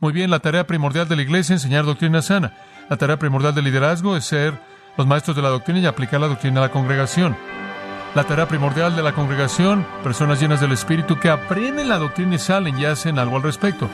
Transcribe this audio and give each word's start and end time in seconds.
Muy 0.00 0.14
bien, 0.14 0.30
la 0.30 0.38
tarea 0.38 0.66
primordial 0.66 1.06
de 1.08 1.16
la 1.16 1.20
iglesia 1.20 1.54
es 1.54 1.62
enseñar 1.62 1.84
doctrina 1.84 2.22
sana. 2.22 2.54
La 2.88 2.96
tarea 2.96 3.18
primordial 3.18 3.54
del 3.54 3.66
liderazgo 3.66 4.16
es 4.16 4.24
ser 4.24 4.58
los 4.96 5.06
maestros 5.06 5.36
de 5.36 5.42
la 5.42 5.50
doctrina 5.50 5.80
y 5.80 5.86
aplicar 5.86 6.20
la 6.22 6.28
doctrina 6.28 6.60
a 6.60 6.62
la 6.62 6.72
congregación. 6.72 7.36
La 8.14 8.24
tarea 8.24 8.48
primordial 8.48 8.96
de 8.96 9.02
la 9.02 9.12
congregación, 9.12 9.86
personas 10.02 10.40
llenas 10.40 10.58
del 10.62 10.72
Espíritu 10.72 11.18
que 11.18 11.28
aprenden 11.28 11.90
la 11.90 11.98
doctrina 11.98 12.36
y 12.36 12.38
salen 12.38 12.78
y 12.78 12.86
hacen 12.86 13.18
algo 13.18 13.36
al 13.36 13.42
respecto. 13.42 13.90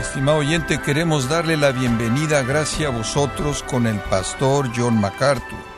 Estimado 0.00 0.38
oyente, 0.38 0.80
queremos 0.80 1.28
darle 1.28 1.56
la 1.56 1.70
bienvenida, 1.70 2.42
gracias 2.42 2.92
a 2.92 2.96
vosotros, 2.96 3.62
con 3.62 3.86
el 3.86 4.00
pastor 4.00 4.70
John 4.74 5.00
MacArthur. 5.00 5.75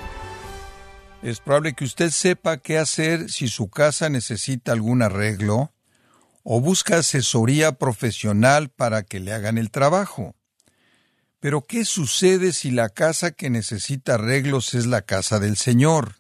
Es 1.21 1.41
probable 1.41 1.75
que 1.75 1.85
usted 1.85 2.11
sepa 2.11 2.59
qué 2.59 2.79
hacer 2.79 3.29
si 3.29 3.49
su 3.49 3.69
casa 3.69 4.09
necesita 4.09 4.71
algún 4.71 5.03
arreglo 5.03 5.73
o 6.45 6.61
busca 6.61 6.99
asesoría 6.99 7.73
profesional 7.73 8.69
para 8.69 9.03
que 9.03 9.19
le 9.19 9.33
hagan 9.33 9.59
el 9.59 9.73
trabajo. 9.73 10.37
Pero 11.41 11.63
¿qué 11.63 11.85
sucede 11.85 12.53
si 12.53 12.71
la 12.71 12.89
casa 12.89 13.33
que 13.33 13.51
necesita 13.51 14.15
arreglos 14.15 14.75
es 14.75 14.87
la 14.87 15.03
casa 15.03 15.41
del 15.41 15.57
Señor? 15.57 16.15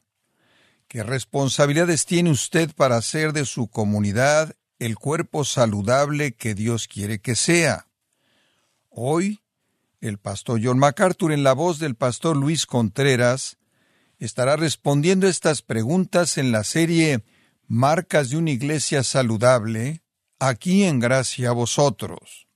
¿Qué 0.89 1.05
responsabilidades 1.05 2.05
tiene 2.05 2.31
usted 2.31 2.75
para 2.75 2.97
hacer 2.97 3.33
de 3.33 3.45
su 3.45 3.69
comunidad 3.69 4.55
el 4.81 4.97
cuerpo 4.97 5.45
saludable 5.45 6.33
que 6.33 6.55
Dios 6.55 6.89
quiere 6.89 7.21
que 7.21 7.37
sea? 7.37 7.87
Hoy, 8.89 9.43
el 10.01 10.19
pastor 10.19 10.61
John 10.63 10.79
MacArthur, 10.79 11.31
en 11.31 11.45
la 11.45 11.53
voz 11.53 11.79
del 11.79 11.95
pastor 11.95 12.37
Luis 12.37 12.67
Contreras, 12.67 13.58
estará 14.19 14.57
respondiendo 14.57 15.27
estas 15.27 15.63
preguntas 15.63 16.39
en 16.39 16.53
la 16.53 16.65
serie 16.65 17.25
Marcas 17.67 18.31
de 18.31 18.39
una 18.39 18.51
iglesia 18.51 19.03
saludable, 19.03 20.03
aquí 20.39 20.85
en 20.85 21.01
gracia 21.01 21.51
a 21.51 21.53
vosotros. 21.53 22.49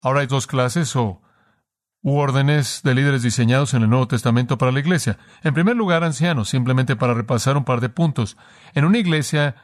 Ahora 0.00 0.20
hay 0.20 0.26
dos 0.26 0.46
clases 0.46 0.96
o 0.96 1.22
órdenes 2.02 2.80
de 2.84 2.94
líderes 2.94 3.22
diseñados 3.22 3.74
en 3.74 3.82
el 3.82 3.90
Nuevo 3.90 4.08
Testamento 4.08 4.56
para 4.56 4.72
la 4.72 4.80
iglesia. 4.80 5.18
En 5.42 5.52
primer 5.52 5.76
lugar, 5.76 6.04
ancianos, 6.04 6.48
simplemente 6.48 6.96
para 6.96 7.12
repasar 7.12 7.56
un 7.56 7.64
par 7.64 7.80
de 7.80 7.90
puntos. 7.90 8.36
En 8.74 8.84
una 8.84 8.98
iglesia 8.98 9.56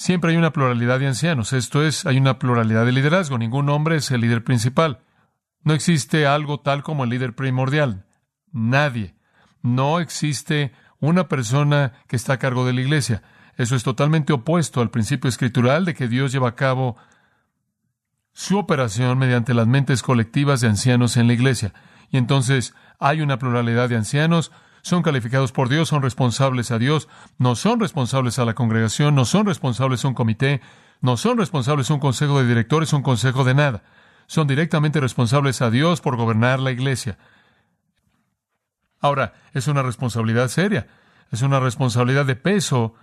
Siempre 0.00 0.30
hay 0.30 0.38
una 0.38 0.54
pluralidad 0.54 0.98
de 0.98 1.08
ancianos, 1.08 1.52
esto 1.52 1.84
es, 1.84 2.06
hay 2.06 2.16
una 2.16 2.38
pluralidad 2.38 2.86
de 2.86 2.92
liderazgo, 2.92 3.36
ningún 3.36 3.68
hombre 3.68 3.96
es 3.96 4.10
el 4.10 4.22
líder 4.22 4.42
principal. 4.42 5.00
No 5.62 5.74
existe 5.74 6.26
algo 6.26 6.60
tal 6.60 6.82
como 6.82 7.04
el 7.04 7.10
líder 7.10 7.34
primordial, 7.34 8.06
nadie. 8.50 9.14
No 9.62 10.00
existe 10.00 10.72
una 11.00 11.28
persona 11.28 11.92
que 12.06 12.16
está 12.16 12.34
a 12.34 12.38
cargo 12.38 12.66
de 12.66 12.72
la 12.72 12.80
iglesia. 12.80 13.22
Eso 13.56 13.76
es 13.76 13.82
totalmente 13.82 14.32
opuesto 14.32 14.80
al 14.80 14.90
principio 14.90 15.28
escritural 15.28 15.84
de 15.84 15.94
que 15.94 16.08
Dios 16.08 16.32
lleva 16.32 16.50
a 16.50 16.54
cabo 16.54 16.96
su 18.32 18.58
operación 18.58 19.18
mediante 19.18 19.54
las 19.54 19.66
mentes 19.66 20.02
colectivas 20.02 20.60
de 20.60 20.68
ancianos 20.68 21.16
en 21.16 21.26
la 21.26 21.34
iglesia. 21.34 21.74
Y 22.10 22.16
entonces 22.16 22.74
hay 22.98 23.20
una 23.20 23.38
pluralidad 23.38 23.88
de 23.88 23.96
ancianos, 23.96 24.52
son 24.82 25.02
calificados 25.02 25.52
por 25.52 25.68
Dios, 25.68 25.88
son 25.88 26.02
responsables 26.02 26.70
a 26.70 26.78
Dios, 26.78 27.08
no 27.38 27.54
son 27.54 27.80
responsables 27.80 28.38
a 28.38 28.44
la 28.44 28.54
congregación, 28.54 29.14
no 29.14 29.24
son 29.24 29.46
responsables 29.46 30.04
a 30.04 30.08
un 30.08 30.14
comité, 30.14 30.60
no 31.00 31.16
son 31.16 31.38
responsables 31.38 31.90
a 31.90 31.94
un 31.94 32.00
consejo 32.00 32.40
de 32.40 32.48
directores, 32.48 32.92
un 32.92 33.02
consejo 33.02 33.44
de 33.44 33.54
nada. 33.54 33.82
Son 34.26 34.46
directamente 34.46 35.00
responsables 35.00 35.60
a 35.60 35.70
Dios 35.70 36.00
por 36.00 36.16
gobernar 36.16 36.60
la 36.60 36.70
iglesia. 36.70 37.18
Ahora, 39.00 39.34
es 39.52 39.66
una 39.66 39.82
responsabilidad 39.82 40.48
seria, 40.48 40.86
es 41.30 41.42
una 41.42 41.60
responsabilidad 41.60 42.26
de 42.26 42.36
peso 42.36 42.94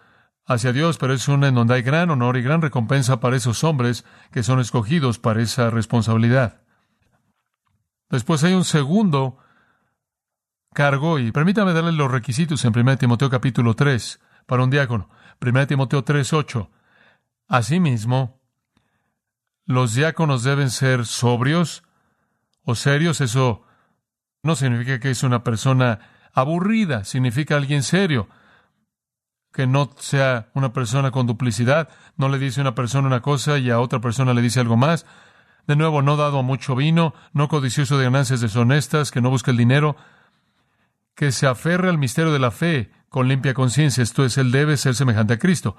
hacia 0.45 0.71
Dios, 0.71 0.97
pero 0.97 1.13
es 1.13 1.27
una 1.27 1.47
en 1.47 1.55
donde 1.55 1.73
hay 1.73 1.81
gran 1.81 2.09
honor 2.09 2.37
y 2.37 2.41
gran 2.41 2.61
recompensa 2.61 3.19
para 3.19 3.35
esos 3.35 3.63
hombres 3.63 4.05
que 4.31 4.43
son 4.43 4.59
escogidos 4.59 5.19
para 5.19 5.41
esa 5.41 5.69
responsabilidad. 5.69 6.61
Después 8.09 8.43
hay 8.43 8.53
un 8.53 8.63
segundo 8.63 9.39
cargo. 10.77 11.17
Y 11.17 11.31
permítame 11.31 11.73
darle 11.73 11.91
los 11.91 12.11
requisitos 12.11 12.63
en 12.63 12.77
1 12.77 12.97
Timoteo 12.97 13.31
capítulo 13.31 13.75
3 13.75 14.19
para 14.45 14.63
un 14.63 14.69
diácono. 14.69 15.09
1 15.41 15.67
Timoteo 15.67 16.03
3, 16.03 16.33
8. 16.33 16.69
Asimismo, 17.47 18.39
los 19.65 19.95
diáconos 19.95 20.43
deben 20.43 20.69
ser 20.69 21.07
sobrios 21.07 21.83
o 22.63 22.75
serios. 22.75 23.21
Eso 23.21 23.63
no 24.47 24.55
significa 24.55 24.99
que 24.99 25.11
es 25.11 25.23
una 25.23 25.43
persona 25.43 25.99
aburrida, 26.33 27.03
significa 27.03 27.57
alguien 27.57 27.83
serio. 27.83 28.29
Que 29.51 29.67
no 29.67 29.91
sea 29.99 30.49
una 30.53 30.71
persona 30.71 31.11
con 31.11 31.27
duplicidad, 31.27 31.89
no 32.15 32.29
le 32.29 32.39
dice 32.39 32.61
a 32.61 32.63
una 32.63 32.73
persona 32.73 33.07
una 33.07 33.21
cosa 33.21 33.57
y 33.57 33.69
a 33.69 33.79
otra 33.79 33.99
persona 33.99 34.33
le 34.33 34.41
dice 34.41 34.61
algo 34.61 34.77
más. 34.77 35.05
De 35.67 35.75
nuevo, 35.75 36.01
no 36.01 36.15
dado 36.15 36.39
a 36.39 36.43
mucho 36.43 36.75
vino, 36.75 37.13
no 37.33 37.49
codicioso 37.49 37.97
de 37.97 38.05
ganancias 38.05 38.39
deshonestas, 38.39 39.11
que 39.11 39.19
no 39.19 39.29
busque 39.29 39.51
el 39.51 39.57
dinero, 39.57 39.97
que 41.13 41.33
se 41.33 41.45
aferre 41.45 41.89
al 41.89 41.97
misterio 41.97 42.31
de 42.31 42.39
la 42.39 42.51
fe 42.51 42.91
con 43.09 43.27
limpia 43.27 43.53
conciencia, 43.53 44.01
esto 44.01 44.23
es, 44.23 44.37
él 44.37 44.51
debe 44.51 44.77
ser 44.77 44.95
semejante 44.95 45.33
a 45.33 45.39
Cristo. 45.39 45.75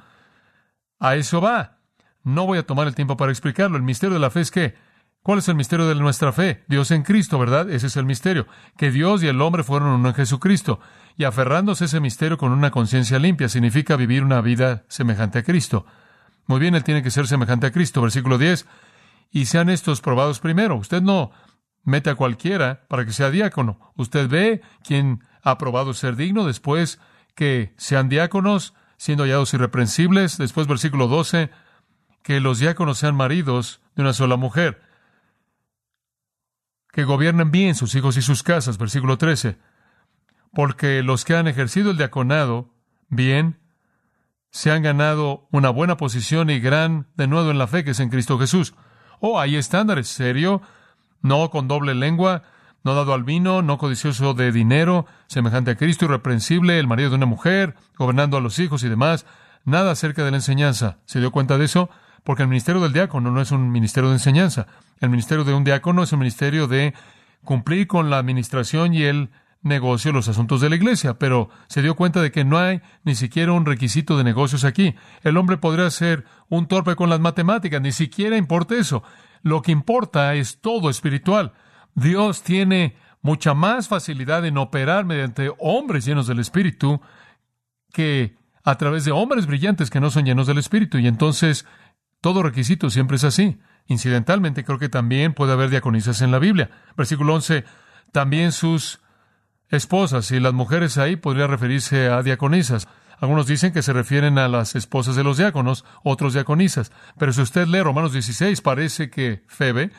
A 0.99 1.17
eso 1.17 1.41
va. 1.41 1.79
No 2.23 2.45
voy 2.45 2.59
a 2.59 2.67
tomar 2.67 2.87
el 2.87 2.95
tiempo 2.95 3.17
para 3.17 3.33
explicarlo. 3.33 3.79
El 3.79 3.83
misterio 3.83 4.15
de 4.15 4.21
la 4.21 4.31
fe 4.31 4.41
es 4.41 4.51
que, 4.51 4.75
¿cuál 5.23 5.39
es 5.39 5.49
el 5.49 5.55
misterio 5.55 5.87
de 5.87 5.95
nuestra 5.95 6.33
fe? 6.33 6.65
Dios 6.69 6.91
en 6.91 7.03
Cristo, 7.03 7.39
¿verdad? 7.39 7.71
Ese 7.71 7.89
es 7.89 7.97
el 7.97 8.05
misterio. 8.05 8.47
Que 8.77 8.91
Dios 8.91 9.23
y 9.23 9.29
el 9.29 9.41
hombre 9.41 9.63
fueron 9.63 9.89
uno 9.89 10.09
en 10.09 10.15
Jesucristo. 10.15 10.81
Y 11.17 11.25
aferrándose 11.25 11.85
a 11.85 11.87
ese 11.87 12.01
misterio 12.01 12.39
con 12.39 12.53
una 12.53 12.71
conciencia 12.71 13.19
limpia 13.19 13.49
significa 13.49 13.97
vivir 13.97 14.23
una 14.23 14.41
vida 14.41 14.85
semejante 14.89 15.41
a 15.41 15.43
Cristo. 15.43 15.87
Muy 16.47 16.61
bien, 16.61 16.75
él 16.75 16.85
tiene 16.85 17.03
que 17.03 17.11
ser 17.11 17.27
semejante 17.27 17.67
a 17.67 17.73
Cristo. 17.73 18.01
Versículo 18.03 18.39
10. 18.39 18.67
Y 19.31 19.47
sean 19.47 19.69
estos 19.69 20.01
probados 20.01 20.41
primero. 20.41 20.77
Usted 20.77 21.03
no 21.03 21.33
mete 21.85 22.11
a 22.11 22.15
cualquiera 22.15 22.87
para 22.89 23.05
que 23.05 23.13
sea 23.13 23.31
diácono. 23.31 23.93
Usted 23.97 24.29
ve 24.29 24.63
quién 24.83 25.25
ha 25.43 25.59
probado 25.59 25.95
ser 25.95 26.17
digno, 26.17 26.47
después 26.47 27.01
que 27.35 27.73
sean 27.77 28.09
diáconos, 28.09 28.75
siendo 28.97 29.25
hallados 29.25 29.55
irreprensibles, 29.55 30.39
después 30.39 30.67
versículo 30.67 31.09
12, 31.09 31.51
que 32.23 32.41
los 32.41 32.59
diáconos 32.59 32.99
sean 32.99 33.15
maridos 33.15 33.81
de 33.95 34.03
una 34.03 34.13
sola 34.13 34.37
mujer, 34.37 34.83
que 36.99 37.05
gobiernen 37.05 37.53
bien 37.53 37.77
sus 37.77 37.95
hijos 37.95 38.17
y 38.17 38.23
sus 38.23 38.43
casas, 38.43 38.77
versículo 38.77 39.19
13, 39.19 39.57
porque 40.53 41.05
los 41.05 41.25
que 41.25 41.37
han 41.37 41.47
ejercido 41.47 41.93
el 41.93 41.97
diaconado 41.97 42.75
bien, 43.09 43.61
se 44.51 44.73
han 44.73 44.83
ganado 44.83 45.47
una 45.53 45.71
buena 45.71 45.97
posición 45.97 46.51
y 46.51 46.59
gran 46.59 47.07
denuedo 47.15 47.53
en 47.53 47.59
la 47.59 47.69
fe 47.69 47.85
que 47.85 47.93
es 47.93 48.01
en 48.01 48.11
Cristo 48.11 48.37
Jesús. 48.37 48.75
Oh, 49.21 49.39
hay 49.39 49.55
estándares, 49.55 50.09
serio, 50.09 50.61
no 51.23 51.51
con 51.51 51.69
doble 51.69 51.95
lengua, 51.95 52.43
no 52.83 52.97
dado 52.97 53.15
al 53.15 53.23
vino, 53.23 53.63
no 53.63 53.79
codicioso 53.79 54.35
de 54.35 54.51
dinero, 54.51 55.07
semejante 55.29 55.71
a 55.71 55.77
Cristo, 55.77 56.07
irreprensible, 56.07 56.81
el 56.81 56.89
marido 56.89 57.11
de 57.11 57.15
una 57.15 57.27
mujer, 57.27 57.77
gobernando 57.97 58.37
a 58.37 58.41
los 58.41 58.59
hijos 58.59 58.83
y 58.83 58.89
demás. 58.89 59.25
Nada 59.65 59.93
acerca 59.93 60.25
de 60.25 60.33
la 60.33 60.39
enseñanza. 60.39 60.99
¿Se 61.05 61.21
dio 61.21 61.31
cuenta 61.31 61.59
de 61.59 61.67
eso? 61.67 61.91
Porque 62.25 62.43
el 62.43 62.49
ministerio 62.49 62.81
del 62.81 62.93
diácono 62.93 63.31
no 63.31 63.41
es 63.41 63.51
un 63.51 63.71
ministerio 63.71 64.11
de 64.11 64.17
enseñanza. 64.17 64.67
El 65.01 65.11
ministerio 65.11 65.45
de 65.45 65.55
un 65.55 65.65
diácono 65.65 66.03
es 66.03 66.13
un 66.13 66.19
ministerio 66.19 66.67
de 66.67 66.95
cumplir 67.45 67.87
con 67.87 68.11
la 68.11 68.19
administración 68.19 68.95
y 68.95 69.05
el 69.05 69.31
negocio, 69.63 70.13
los 70.13 70.29
asuntos 70.29 70.61
de 70.61 70.71
la 70.71 70.77
iglesia, 70.77 71.19
pero 71.19 71.51
se 71.69 71.83
dio 71.83 71.97
cuenta 71.97 72.23
de 72.23 72.31
que 72.31 72.45
no 72.45 72.59
hay 72.59 72.81
ni 73.05 73.15
siquiera 73.15 73.53
un 73.53 73.67
requisito 73.67 74.17
de 74.17 74.25
negocios 74.25 74.65
aquí. 74.65 74.95
El 75.23 75.37
hombre 75.37 75.57
podría 75.57 75.91
ser 75.91 76.25
un 76.49 76.67
torpe 76.67 76.97
con 76.97 77.11
las 77.11 77.21
matemáticas, 77.21 77.81
ni 77.81 77.93
siquiera 77.93 78.37
importa 78.37 78.77
eso. 78.77 79.03
Lo 79.43 79.63
que 79.63 79.73
importa 79.73 80.35
es 80.35 80.61
todo 80.61 80.91
espiritual. 80.91 81.53
Dios 81.95 82.43
tiene 82.43 82.97
mucha 83.23 83.55
más 83.55 83.89
facilidad 83.89 84.45
en 84.47 84.59
operar 84.59 85.05
mediante 85.05 85.53
hombres 85.59 86.05
llenos 86.05 86.27
del 86.27 86.39
Espíritu 86.39 87.01
que 87.93 88.37
a 88.65 88.77
través 88.77 89.05
de 89.05 89.13
hombres 89.13 89.47
brillantes 89.47 89.91
que 89.91 90.01
no 90.01 90.11
son 90.11 90.25
llenos 90.25 90.47
del 90.47 90.59
Espíritu. 90.59 90.99
Y 90.99 91.07
entonces 91.07 91.67
todo 92.21 92.43
requisito 92.43 92.91
siempre 92.91 93.17
es 93.17 93.25
así. 93.25 93.59
Incidentalmente, 93.87 94.65
creo 94.65 94.79
que 94.79 94.89
también 94.89 95.35
puede 95.35 95.53
haber 95.53 95.71
diaconisas 95.71 96.21
en 96.21 96.31
la 96.31 96.39
Biblia. 96.39 96.71
Versículo 96.97 97.35
11, 97.35 97.65
también 98.13 98.53
sus 98.53 99.01
esposas, 99.71 100.31
y 100.31 100.41
las 100.41 100.53
mujeres 100.53 100.99
ahí 100.99 101.17
podría 101.17 101.47
referirse 101.47 102.09
a 102.09 102.23
diaconisas. 102.23 102.89
Algunos 103.21 103.47
dicen 103.47 103.73
que 103.73 103.83
se 103.83 103.93
refieren 103.93 104.39
a 104.39 104.49
las 104.49 104.77
esposas 104.77 105.17
de 105.17 105.25
los 105.25 105.39
diáconos, 105.39 105.85
otros 106.05 106.35
diaconisas. 106.35 106.93
Pero 107.19 107.33
si 107.33 107.43
usted 107.43 107.67
lee 107.67 107.83
Romanos 107.83 108.13
16, 108.13 108.61
parece 108.61 109.11
que 109.11 109.43
Febe 109.49 109.91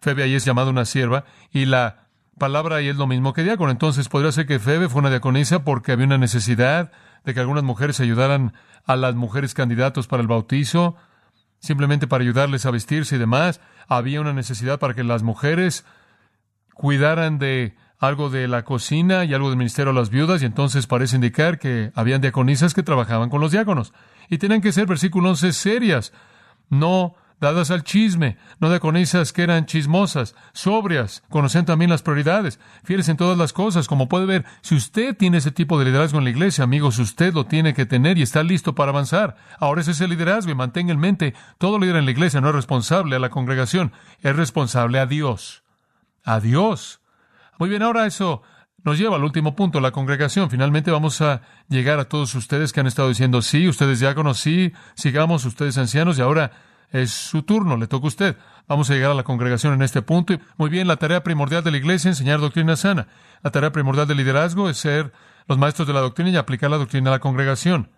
Febe 0.00 0.22
ahí 0.22 0.34
es 0.34 0.44
llamada 0.44 0.70
una 0.70 0.84
sierva 0.84 1.24
y 1.50 1.64
la 1.64 2.06
palabra 2.38 2.76
ahí 2.76 2.88
es 2.88 2.96
lo 2.96 3.06
mismo 3.06 3.32
que 3.32 3.42
diácono. 3.42 3.70
Entonces 3.70 4.08
podría 4.08 4.32
ser 4.32 4.46
que 4.46 4.58
Febe 4.58 4.88
fue 4.88 5.00
una 5.00 5.10
diaconisa 5.10 5.64
porque 5.64 5.92
había 5.92 6.06
una 6.06 6.18
necesidad 6.18 6.92
de 7.24 7.34
que 7.34 7.40
algunas 7.40 7.64
mujeres 7.64 8.00
ayudaran 8.00 8.52
a 8.84 8.96
las 8.96 9.14
mujeres 9.14 9.54
candidatos 9.54 10.06
para 10.06 10.22
el 10.22 10.28
bautizo, 10.28 10.96
simplemente 11.58 12.06
para 12.06 12.22
ayudarles 12.22 12.66
a 12.66 12.70
vestirse 12.70 13.16
y 13.16 13.18
demás. 13.18 13.60
Había 13.88 14.20
una 14.20 14.32
necesidad 14.32 14.78
para 14.78 14.94
que 14.94 15.04
las 15.04 15.22
mujeres 15.22 15.84
cuidaran 16.74 17.38
de 17.38 17.76
algo 17.98 18.28
de 18.28 18.46
la 18.48 18.64
cocina 18.64 19.24
y 19.24 19.32
algo 19.32 19.48
del 19.48 19.58
ministerio 19.58 19.90
a 19.90 19.94
las 19.94 20.10
viudas, 20.10 20.42
y 20.42 20.44
entonces 20.44 20.86
parece 20.86 21.16
indicar 21.16 21.58
que 21.58 21.92
habían 21.94 22.20
diaconisas 22.20 22.74
que 22.74 22.82
trabajaban 22.82 23.30
con 23.30 23.40
los 23.40 23.52
diáconos. 23.52 23.92
Y 24.28 24.38
tenían 24.38 24.60
que 24.60 24.72
ser, 24.72 24.86
versículo 24.86 25.30
11, 25.30 25.52
serias, 25.52 26.12
no 26.68 27.14
dadas 27.40 27.70
al 27.70 27.84
chisme, 27.84 28.38
no 28.60 28.70
diaconisas 28.70 29.32
que 29.32 29.42
eran 29.42 29.66
chismosas, 29.66 30.34
sobrias, 30.52 31.22
conocen 31.28 31.64
también 31.64 31.90
las 31.90 32.02
prioridades, 32.02 32.58
fieles 32.84 33.08
en 33.08 33.16
todas 33.16 33.36
las 33.36 33.52
cosas. 33.52 33.88
Como 33.88 34.08
puede 34.08 34.26
ver, 34.26 34.44
si 34.62 34.74
usted 34.74 35.16
tiene 35.16 35.38
ese 35.38 35.50
tipo 35.50 35.78
de 35.78 35.84
liderazgo 35.84 36.18
en 36.18 36.24
la 36.24 36.30
iglesia, 36.30 36.64
amigos, 36.64 36.98
usted 36.98 37.34
lo 37.34 37.46
tiene 37.46 37.74
que 37.74 37.86
tener 37.86 38.18
y 38.18 38.22
está 38.22 38.42
listo 38.42 38.74
para 38.74 38.90
avanzar. 38.90 39.36
Ahora 39.58 39.82
ese 39.82 39.90
es 39.90 40.00
el 40.00 40.10
liderazgo 40.10 40.50
y 40.50 40.54
mantenga 40.54 40.92
en 40.92 41.00
mente, 41.00 41.34
todo 41.58 41.78
líder 41.78 41.96
en 41.96 42.06
la 42.06 42.10
iglesia 42.10 42.40
no 42.40 42.48
es 42.48 42.54
responsable 42.54 43.16
a 43.16 43.20
la 43.20 43.30
congregación, 43.30 43.92
es 44.22 44.34
responsable 44.34 44.98
a 44.98 45.06
Dios. 45.06 45.62
A 46.24 46.40
Dios. 46.40 47.00
Muy 47.58 47.68
bien, 47.68 47.82
ahora 47.82 48.06
eso 48.06 48.42
nos 48.86 48.98
lleva 48.98 49.16
al 49.16 49.24
último 49.24 49.56
punto, 49.56 49.80
la 49.80 49.90
congregación. 49.90 50.48
Finalmente 50.48 50.92
vamos 50.92 51.20
a 51.20 51.42
llegar 51.68 51.98
a 51.98 52.04
todos 52.04 52.34
ustedes 52.36 52.72
que 52.72 52.80
han 52.80 52.86
estado 52.86 53.08
diciendo, 53.08 53.42
sí, 53.42 53.68
ustedes 53.68 53.98
diáconos, 53.98 54.38
sí, 54.38 54.72
sigamos, 54.94 55.44
ustedes 55.44 55.76
ancianos, 55.76 56.18
y 56.18 56.22
ahora 56.22 56.52
es 56.90 57.10
su 57.10 57.42
turno, 57.42 57.76
le 57.76 57.86
toca 57.86 58.06
a 58.06 58.08
usted. 58.08 58.36
Vamos 58.68 58.90
a 58.90 58.94
llegar 58.94 59.10
a 59.10 59.14
la 59.14 59.22
congregación 59.22 59.74
en 59.74 59.82
este 59.82 60.02
punto. 60.02 60.34
Muy 60.56 60.70
bien, 60.70 60.88
la 60.88 60.96
tarea 60.96 61.22
primordial 61.22 61.62
de 61.62 61.70
la 61.70 61.76
iglesia 61.76 62.10
es 62.10 62.18
enseñar 62.18 62.40
doctrina 62.40 62.76
sana. 62.76 63.08
La 63.42 63.50
tarea 63.50 63.72
primordial 63.72 64.08
del 64.08 64.16
liderazgo 64.16 64.68
es 64.68 64.78
ser 64.78 65.12
los 65.46 65.58
maestros 65.58 65.86
de 65.86 65.94
la 65.94 66.00
doctrina 66.00 66.30
y 66.30 66.36
aplicar 66.36 66.70
la 66.70 66.78
doctrina 66.78 67.10
a 67.10 67.14
la 67.14 67.20
congregación. 67.20 67.90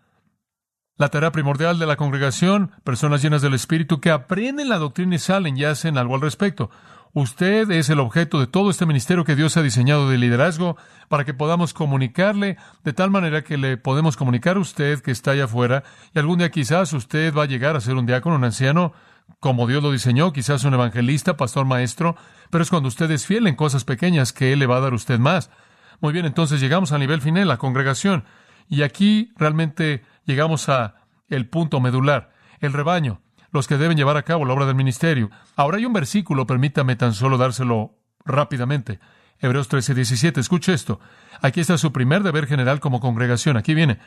La 0.96 1.08
tarea 1.08 1.31
primordial 1.31 1.79
de 1.79 1.87
la 1.87 1.96
congregación, 1.96 2.73
personas 2.82 3.23
llenas 3.23 3.40
del 3.40 3.55
Espíritu 3.55 4.00
que 4.00 4.11
aprenden 4.11 4.69
la 4.69 4.79
doctrina 4.79 5.14
y 5.14 5.19
salen 5.19 5.56
y 5.56 5.64
hacen 5.64 5.96
algo 5.96 6.17
al 6.17 6.20
respecto. 6.20 6.70
Usted 7.14 7.70
es 7.70 7.88
el 7.88 8.00
objeto 8.00 8.38
de 8.38 8.46
todo 8.46 8.70
este 8.70 8.84
ministerio 8.84 9.25
que 9.25 9.34
Dios 9.34 9.56
ha 9.56 9.62
diseñado 9.62 10.10
de 10.10 10.19
liderazgo 10.19 10.76
para 11.08 11.25
que 11.25 11.34
podamos 11.34 11.72
comunicarle 11.72 12.58
de 12.84 12.93
tal 12.93 13.10
manera 13.10 13.43
que 13.43 13.56
le 13.56 13.76
podemos 13.78 14.16
comunicar 14.16 14.56
a 14.56 14.60
usted 14.60 15.00
que 15.00 15.10
está 15.10 15.31
allá 15.31 15.44
afuera 15.44 15.84
y 16.14 16.19
algún 16.19 16.38
día 16.38 16.50
quizás 16.50 16.93
usted 16.93 17.34
va 17.34 17.44
a 17.44 17.46
llegar 17.46 17.76
a 17.76 17.81
ser 17.81 17.94
un 17.94 18.06
diácono, 18.06 18.37
un 18.37 18.44
anciano, 18.44 18.93
como 19.40 19.66
Dios 19.66 19.82
lo 19.82 19.90
diseñó, 19.90 20.32
quizás 20.32 20.64
un 20.64 20.75
evangelista, 20.75 21.37
pastor, 21.37 21.64
maestro, 21.64 22.16
pero 22.50 22.62
es 22.62 22.70
cuando 22.70 22.88
usted 22.88 23.10
es 23.10 23.26
fiel 23.26 23.46
en 23.46 23.56
cosas 23.56 23.84
pequeñas 23.84 24.32
que 24.32 24.52
Él 24.52 24.58
le 24.58 24.66
va 24.66 24.76
a 24.76 24.81
dar 24.81 24.93
a 24.93 24.96
usted 24.96 25.19
más. 25.19 25.50
Muy 26.00 26.12
bien, 26.12 26.26
entonces 26.26 26.60
llegamos 26.60 26.93
al 26.93 27.00
nivel 27.00 27.20
final, 27.20 27.49
la 27.49 27.56
congregación, 27.56 28.25
y 28.69 28.82
aquí 28.82 29.32
realmente 29.37 30.02
llegamos 30.25 30.69
a 30.69 30.94
el 31.28 31.49
punto 31.49 31.81
medular, 31.81 32.31
el 32.60 32.72
rebaño 32.72 33.20
los 33.50 33.67
que 33.67 33.79
deben 33.79 33.97
llevar 33.97 34.17
a 34.17 34.23
cabo 34.23 34.45
la 34.45 34.55
obra 34.55 34.67
del 34.67 34.75
ministerio. 34.75 35.31
Ahora 35.56 35.79
hay 35.79 35.87
un 35.87 35.93
versículo, 35.93 36.47
permítame 36.47 36.97
tan 36.97 37.15
solo 37.15 37.39
dárselo 37.39 37.95
rápidamente. 38.25 39.00
Hebreos 39.41 39.69
13, 39.69 39.95
17. 39.95 40.41
Escuche 40.41 40.73
esto. 40.73 41.00
Aquí 41.41 41.61
está 41.61 41.79
su 41.79 41.93
primer 41.93 42.23
deber 42.23 42.47
general 42.47 42.81
como 42.81 43.00
congregación. 43.00 43.56
Aquí 43.56 43.75
viene. 43.75 43.99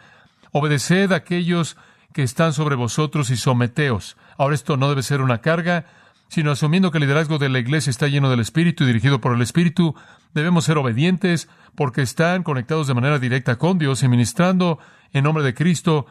Obedeced 0.51 1.11
a 1.11 1.17
aquellos 1.17 1.77
que 2.13 2.23
están 2.23 2.53
sobre 2.53 2.75
vosotros 2.75 3.29
y 3.29 3.37
someteos. 3.37 4.17
Ahora 4.37 4.55
esto 4.55 4.75
no 4.75 4.89
debe 4.89 5.03
ser 5.03 5.21
una 5.21 5.39
carga, 5.39 5.85
sino 6.27 6.51
asumiendo 6.51 6.91
que 6.91 6.97
el 6.97 7.03
liderazgo 7.03 7.37
de 7.37 7.49
la 7.49 7.59
iglesia 7.59 7.89
está 7.89 8.07
lleno 8.07 8.29
del 8.29 8.41
Espíritu 8.41 8.83
y 8.83 8.87
dirigido 8.87 9.21
por 9.21 9.33
el 9.33 9.41
Espíritu, 9.41 9.95
debemos 10.33 10.65
ser 10.65 10.77
obedientes 10.77 11.49
porque 11.75 12.01
están 12.01 12.43
conectados 12.43 12.87
de 12.87 12.93
manera 12.93 13.19
directa 13.19 13.57
con 13.57 13.77
Dios 13.77 14.03
y 14.03 14.07
ministrando 14.07 14.79
en 15.13 15.23
nombre 15.23 15.43
de 15.43 15.53
Cristo 15.53 16.05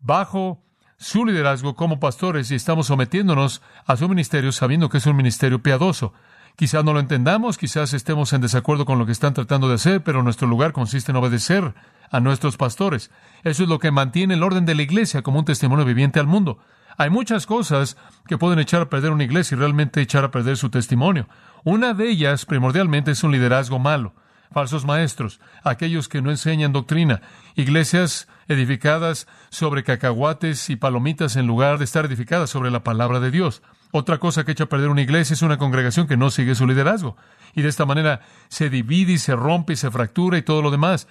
bajo 0.00 0.65
su 0.98 1.24
liderazgo 1.24 1.74
como 1.74 2.00
pastores 2.00 2.50
y 2.50 2.54
estamos 2.54 2.86
sometiéndonos 2.86 3.62
a 3.86 3.96
su 3.96 4.08
ministerio 4.08 4.52
sabiendo 4.52 4.88
que 4.88 4.98
es 4.98 5.06
un 5.06 5.16
ministerio 5.16 5.62
piadoso. 5.62 6.12
Quizás 6.56 6.84
no 6.84 6.94
lo 6.94 7.00
entendamos, 7.00 7.58
quizás 7.58 7.92
estemos 7.92 8.32
en 8.32 8.40
desacuerdo 8.40 8.86
con 8.86 8.98
lo 8.98 9.04
que 9.04 9.12
están 9.12 9.34
tratando 9.34 9.68
de 9.68 9.74
hacer, 9.74 10.02
pero 10.02 10.22
nuestro 10.22 10.48
lugar 10.48 10.72
consiste 10.72 11.12
en 11.12 11.16
obedecer 11.16 11.74
a 12.10 12.20
nuestros 12.20 12.56
pastores. 12.56 13.10
Eso 13.44 13.62
es 13.62 13.68
lo 13.68 13.78
que 13.78 13.90
mantiene 13.90 14.34
el 14.34 14.42
orden 14.42 14.64
de 14.64 14.74
la 14.74 14.82
iglesia 14.82 15.22
como 15.22 15.38
un 15.38 15.44
testimonio 15.44 15.84
viviente 15.84 16.18
al 16.18 16.26
mundo. 16.26 16.58
Hay 16.96 17.10
muchas 17.10 17.44
cosas 17.44 17.98
que 18.26 18.38
pueden 18.38 18.58
echar 18.58 18.80
a 18.80 18.88
perder 18.88 19.12
una 19.12 19.24
iglesia 19.24 19.54
y 19.54 19.58
realmente 19.58 20.00
echar 20.00 20.24
a 20.24 20.30
perder 20.30 20.56
su 20.56 20.70
testimonio. 20.70 21.28
Una 21.62 21.92
de 21.92 22.08
ellas, 22.08 22.46
primordialmente, 22.46 23.10
es 23.10 23.22
un 23.22 23.32
liderazgo 23.32 23.78
malo 23.78 24.14
falsos 24.52 24.84
maestros, 24.84 25.40
aquellos 25.64 26.08
que 26.08 26.22
no 26.22 26.30
enseñan 26.30 26.72
doctrina, 26.72 27.22
iglesias 27.54 28.28
edificadas 28.48 29.26
sobre 29.50 29.84
cacahuates 29.84 30.70
y 30.70 30.76
palomitas 30.76 31.36
en 31.36 31.46
lugar 31.46 31.78
de 31.78 31.84
estar 31.84 32.04
edificadas 32.06 32.50
sobre 32.50 32.70
la 32.70 32.84
palabra 32.84 33.20
de 33.20 33.30
Dios. 33.30 33.62
Otra 33.92 34.18
cosa 34.18 34.44
que 34.44 34.52
echa 34.52 34.64
a 34.64 34.68
perder 34.68 34.88
una 34.88 35.02
iglesia 35.02 35.34
es 35.34 35.42
una 35.42 35.58
congregación 35.58 36.06
que 36.06 36.16
no 36.16 36.30
sigue 36.30 36.54
su 36.54 36.66
liderazgo. 36.66 37.16
Y 37.54 37.62
de 37.62 37.68
esta 37.68 37.86
manera 37.86 38.20
se 38.48 38.68
divide 38.68 39.12
y 39.12 39.18
se 39.18 39.34
rompe 39.34 39.72
y 39.72 39.76
se 39.76 39.90
fractura 39.90 40.36
y 40.38 40.42
todo 40.42 40.60
lo 40.60 40.70
demás. 40.70 41.08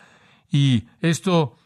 Y 0.52 0.86
esto 1.02 1.58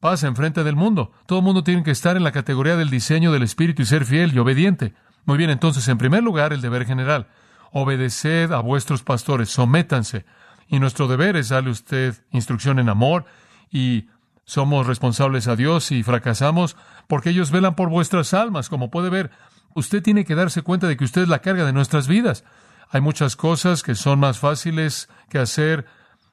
pasa 0.00 0.26
enfrente 0.26 0.64
del 0.64 0.76
mundo. 0.76 1.12
Todo 1.26 1.38
el 1.38 1.44
mundo 1.44 1.64
tiene 1.64 1.82
que 1.82 1.90
estar 1.90 2.16
en 2.16 2.24
la 2.24 2.32
categoría 2.32 2.76
del 2.76 2.90
diseño 2.90 3.32
del 3.32 3.42
Espíritu 3.42 3.82
y 3.82 3.86
ser 3.86 4.04
fiel 4.04 4.34
y 4.34 4.38
obediente. 4.38 4.94
Muy 5.24 5.38
bien, 5.38 5.50
entonces, 5.50 5.88
en 5.88 5.98
primer 5.98 6.22
lugar, 6.22 6.52
el 6.52 6.60
deber 6.60 6.84
general. 6.84 7.28
Obedeced 7.72 8.52
a 8.52 8.60
vuestros 8.60 9.02
pastores, 9.02 9.48
sométanse. 9.48 10.24
Y 10.68 10.80
nuestro 10.80 11.08
deber 11.08 11.36
es 11.36 11.50
darle 11.50 11.70
a 11.70 11.72
usted 11.72 12.14
instrucción 12.30 12.78
en 12.78 12.88
amor 12.88 13.24
y 13.70 14.08
somos 14.44 14.86
responsables 14.86 15.48
a 15.48 15.56
Dios 15.56 15.90
y 15.92 16.02
fracasamos 16.02 16.76
porque 17.08 17.30
ellos 17.30 17.50
velan 17.50 17.74
por 17.74 17.88
vuestras 17.88 18.34
almas. 18.34 18.68
Como 18.68 18.90
puede 18.90 19.10
ver, 19.10 19.30
usted 19.74 20.02
tiene 20.02 20.24
que 20.24 20.34
darse 20.34 20.62
cuenta 20.62 20.86
de 20.86 20.96
que 20.96 21.04
usted 21.04 21.22
es 21.22 21.28
la 21.28 21.40
carga 21.40 21.64
de 21.64 21.72
nuestras 21.72 22.08
vidas. 22.08 22.44
Hay 22.88 23.00
muchas 23.00 23.36
cosas 23.36 23.82
que 23.82 23.94
son 23.94 24.20
más 24.20 24.38
fáciles 24.38 25.08
que 25.28 25.38
hacer 25.38 25.86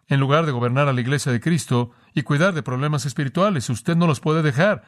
en 0.08 0.20
lugar 0.20 0.46
de 0.46 0.52
gobernar 0.52 0.88
a 0.88 0.94
la 0.94 1.02
iglesia 1.02 1.32
de 1.32 1.40
Cristo 1.40 1.92
y 2.14 2.24
cuidar 2.24 2.54
de 2.54 2.64
problemas 2.64 3.06
espirituales. 3.06 3.70
Usted 3.70 3.96
no 3.96 4.06
los 4.06 4.20
puede 4.20 4.44
dejar. 4.44 4.84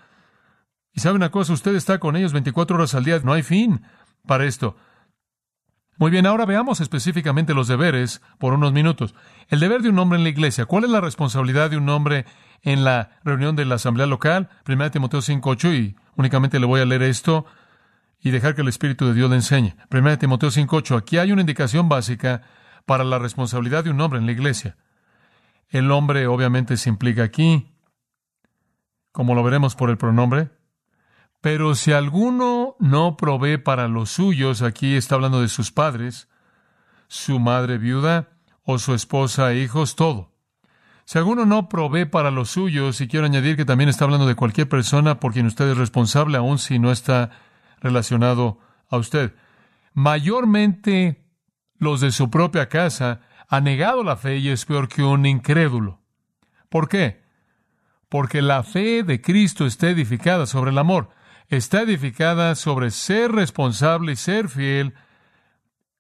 Y 0.94 1.02
sabe 1.02 1.16
una 1.16 1.32
cosa, 1.32 1.54
usted 1.54 1.76
está 1.76 2.00
con 2.00 2.16
ellos 2.16 2.34
24 2.34 2.78
horas 2.78 2.94
al 2.96 3.04
día. 3.04 3.20
No 3.24 3.34
hay 3.34 3.44
fin 3.44 3.82
para 4.28 4.46
esto. 4.46 4.78
Muy 5.98 6.12
bien, 6.12 6.26
ahora 6.26 6.46
veamos 6.46 6.82
específicamente 6.82 7.54
los 7.54 7.70
deberes 7.70 8.22
por 8.38 8.54
unos 8.54 8.74
minutos. 8.74 9.16
El 9.48 9.62
deber 9.62 9.82
de 9.82 9.90
un 9.90 10.00
hombre 10.00 10.18
en 10.18 10.24
la 10.24 10.30
iglesia. 10.30 10.66
¿Cuál 10.66 10.84
es 10.84 10.90
la 10.90 11.00
responsabilidad 11.00 11.70
de 11.70 11.78
un 11.78 11.88
hombre 11.88 12.26
en 12.64 12.84
la 12.84 13.18
reunión 13.24 13.56
de 13.56 13.64
la 13.64 13.76
asamblea 13.76 14.06
local? 14.06 14.50
1 14.68 14.92
Timoteo 14.92 15.22
5.8 15.22 15.74
y 15.74 15.96
únicamente 16.18 16.60
le 16.60 16.66
voy 16.66 16.82
a 16.82 16.86
leer 16.86 17.04
esto 17.04 17.46
y 18.20 18.32
dejar 18.32 18.56
que 18.56 18.62
el 18.62 18.68
Espíritu 18.68 19.08
de 19.08 19.14
Dios 19.14 19.30
le 19.30 19.38
enseñe. 19.38 19.76
1 19.90 20.18
Timoteo 20.18 20.50
5.8. 20.50 20.98
Aquí 20.98 21.18
hay 21.18 21.32
una 21.32 21.42
indicación 21.42 21.88
básica 21.88 22.42
para 22.86 23.06
la 23.06 23.18
responsabilidad 23.18 23.86
de 23.86 23.92
un 23.92 24.02
hombre 24.02 24.20
en 24.20 24.26
la 24.26 24.34
iglesia. 24.34 24.76
El 25.70 25.92
hombre 25.92 26.28
obviamente 26.28 26.76
se 26.76 26.90
implica 26.90 27.24
aquí, 27.24 27.72
como 29.14 29.34
lo 29.34 29.44
veremos 29.44 29.76
por 29.76 29.90
el 29.90 29.98
pronombre, 29.98 30.50
pero 31.46 31.76
si 31.76 31.92
alguno 31.92 32.76
no 32.80 33.18
provee 33.18 33.60
para 33.60 33.88
los 33.88 34.10
suyos, 34.10 34.64
aquí 34.64 34.96
está 34.96 35.14
hablando 35.14 35.42
de 35.42 35.48
sus 35.48 35.72
padres, 35.72 36.28
su 37.08 37.38
madre 37.38 37.78
viuda 37.78 38.30
o 38.64 38.80
su 38.80 38.96
esposa 38.96 39.52
e 39.52 39.60
hijos, 39.60 39.96
todo. 39.96 40.34
Si 41.06 41.20
alguno 41.20 41.46
no 41.46 41.70
provee 41.70 42.06
para 42.06 42.32
los 42.32 42.50
suyos, 42.50 43.00
y 43.00 43.08
quiero 43.08 43.28
añadir 43.28 43.58
que 43.58 43.64
también 43.64 43.92
está 43.92 44.06
hablando 44.06 44.26
de 44.26 44.34
cualquier 44.34 44.68
persona 44.68 45.20
por 45.20 45.34
quien 45.34 45.46
usted 45.46 45.70
es 45.70 45.78
responsable, 45.78 46.36
aun 46.38 46.58
si 46.58 46.80
no 46.80 46.92
está 46.92 47.30
relacionado 47.80 48.58
a 48.90 48.98
usted. 48.98 49.36
Mayormente 49.94 51.28
los 51.78 52.02
de 52.02 52.12
su 52.12 52.32
propia 52.32 52.70
casa 52.70 53.22
han 53.48 53.66
negado 53.66 54.04
la 54.04 54.18
fe 54.18 54.38
y 54.38 54.50
es 54.50 54.66
peor 54.66 54.88
que 54.88 55.04
un 55.04 55.28
incrédulo. 55.28 56.02
¿Por 56.70 56.90
qué? 56.90 57.22
Porque 58.10 58.42
la 58.42 58.64
fe 58.64 59.04
de 59.04 59.22
Cristo 59.22 59.68
está 59.68 59.92
edificada 59.92 60.48
sobre 60.48 60.72
el 60.72 60.80
amor 60.80 61.14
está 61.50 61.82
edificada 61.82 62.56
sobre 62.56 62.92
ser 62.92 63.32
responsable 63.32 64.14
y 64.14 64.16
ser 64.16 64.50
fiel 64.50 64.94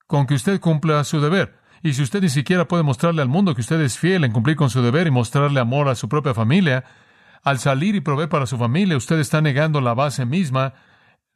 con 0.07 0.27
que 0.27 0.35
usted 0.35 0.59
cumpla 0.59 1.03
su 1.03 1.19
deber. 1.21 1.59
Y 1.83 1.93
si 1.93 2.01
usted 2.01 2.21
ni 2.21 2.29
siquiera 2.29 2.67
puede 2.67 2.83
mostrarle 2.83 3.21
al 3.21 3.27
mundo 3.27 3.53
que 3.53 3.61
usted 3.61 3.79
es 3.81 3.97
fiel 3.97 4.23
en 4.23 4.31
cumplir 4.31 4.55
con 4.55 4.69
su 4.69 4.81
deber 4.81 5.07
y 5.07 5.11
mostrarle 5.11 5.59
amor 5.59 5.87
a 5.87 5.95
su 5.95 6.09
propia 6.09 6.33
familia, 6.33 6.83
al 7.43 7.59
salir 7.59 7.95
y 7.95 8.01
proveer 8.01 8.29
para 8.29 8.47
su 8.47 8.57
familia, 8.57 8.97
usted 8.97 9.19
está 9.19 9.39
negando 9.41 9.81
la 9.81 9.93
base 9.93 10.25
misma 10.25 10.73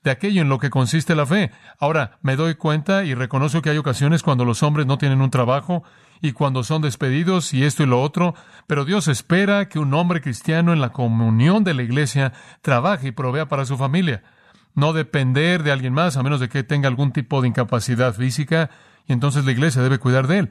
de 0.02 0.12
aquello 0.12 0.42
en 0.42 0.50
lo 0.50 0.58
que 0.58 0.70
consiste 0.70 1.16
la 1.16 1.26
fe. 1.26 1.52
Ahora, 1.78 2.18
me 2.22 2.36
doy 2.36 2.56
cuenta 2.56 3.04
y 3.04 3.14
reconozco 3.14 3.62
que 3.62 3.70
hay 3.70 3.78
ocasiones 3.78 4.24
cuando 4.24 4.46
los 4.46 4.64
hombres 4.64 4.88
no 4.88 4.98
tienen 4.98 5.22
un 5.22 5.30
trabajo 5.30 5.84
y 6.22 6.34
cuando 6.34 6.64
son 6.64 6.82
despedidos 6.82 7.54
y 7.54 7.64
esto 7.64 7.84
y 7.84 7.86
lo 7.86 8.02
otro, 8.02 8.36
pero 8.68 8.86
Dios 8.86 9.08
espera 9.08 9.70
que 9.70 9.80
un 9.80 9.94
hombre 9.94 10.22
cristiano 10.22 10.74
en 10.74 10.82
la 10.82 10.92
comunión 10.92 11.64
de 11.64 11.74
la 11.74 11.84
iglesia 11.84 12.34
trabaje 12.62 13.08
y 13.08 13.12
provea 13.12 13.48
para 13.48 13.66
su 13.66 13.78
familia. 13.78 14.24
No 14.76 14.94
depender 14.94 15.64
de 15.64 15.72
alguien 15.72 15.94
más 15.94 16.18
a 16.18 16.24
menos 16.24 16.40
de 16.40 16.50
que 16.50 16.64
tenga 16.64 16.88
algún 16.88 17.12
tipo 17.12 17.42
de 17.42 17.48
incapacidad 17.48 18.14
física 18.14 18.70
y 19.08 19.14
entonces 19.14 19.46
la 19.46 19.52
iglesia 19.52 19.82
debe 19.82 20.00
cuidar 20.00 20.28
de 20.28 20.40
él. 20.40 20.50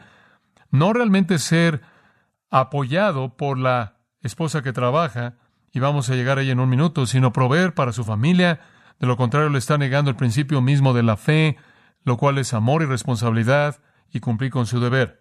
No 0.70 0.92
realmente 0.92 1.38
ser 1.38 1.82
apoyado 2.50 3.36
por 3.36 3.58
la 3.58 3.96
esposa 4.22 4.62
que 4.62 4.72
trabaja, 4.72 5.34
y 5.72 5.80
vamos 5.80 6.08
a 6.10 6.14
llegar 6.14 6.38
ahí 6.38 6.50
en 6.50 6.60
un 6.60 6.68
minuto, 6.68 7.06
sino 7.06 7.32
proveer 7.32 7.74
para 7.74 7.92
su 7.92 8.04
familia. 8.04 8.60
De 8.98 9.06
lo 9.06 9.16
contrario, 9.16 9.50
le 9.50 9.58
está 9.58 9.78
negando 9.78 10.10
el 10.10 10.16
principio 10.16 10.60
mismo 10.60 10.92
de 10.92 11.02
la 11.02 11.16
fe, 11.16 11.56
lo 12.04 12.16
cual 12.16 12.38
es 12.38 12.54
amor 12.54 12.82
y 12.82 12.86
responsabilidad 12.86 13.80
y 14.10 14.20
cumplir 14.20 14.50
con 14.50 14.66
su 14.66 14.80
deber. 14.80 15.17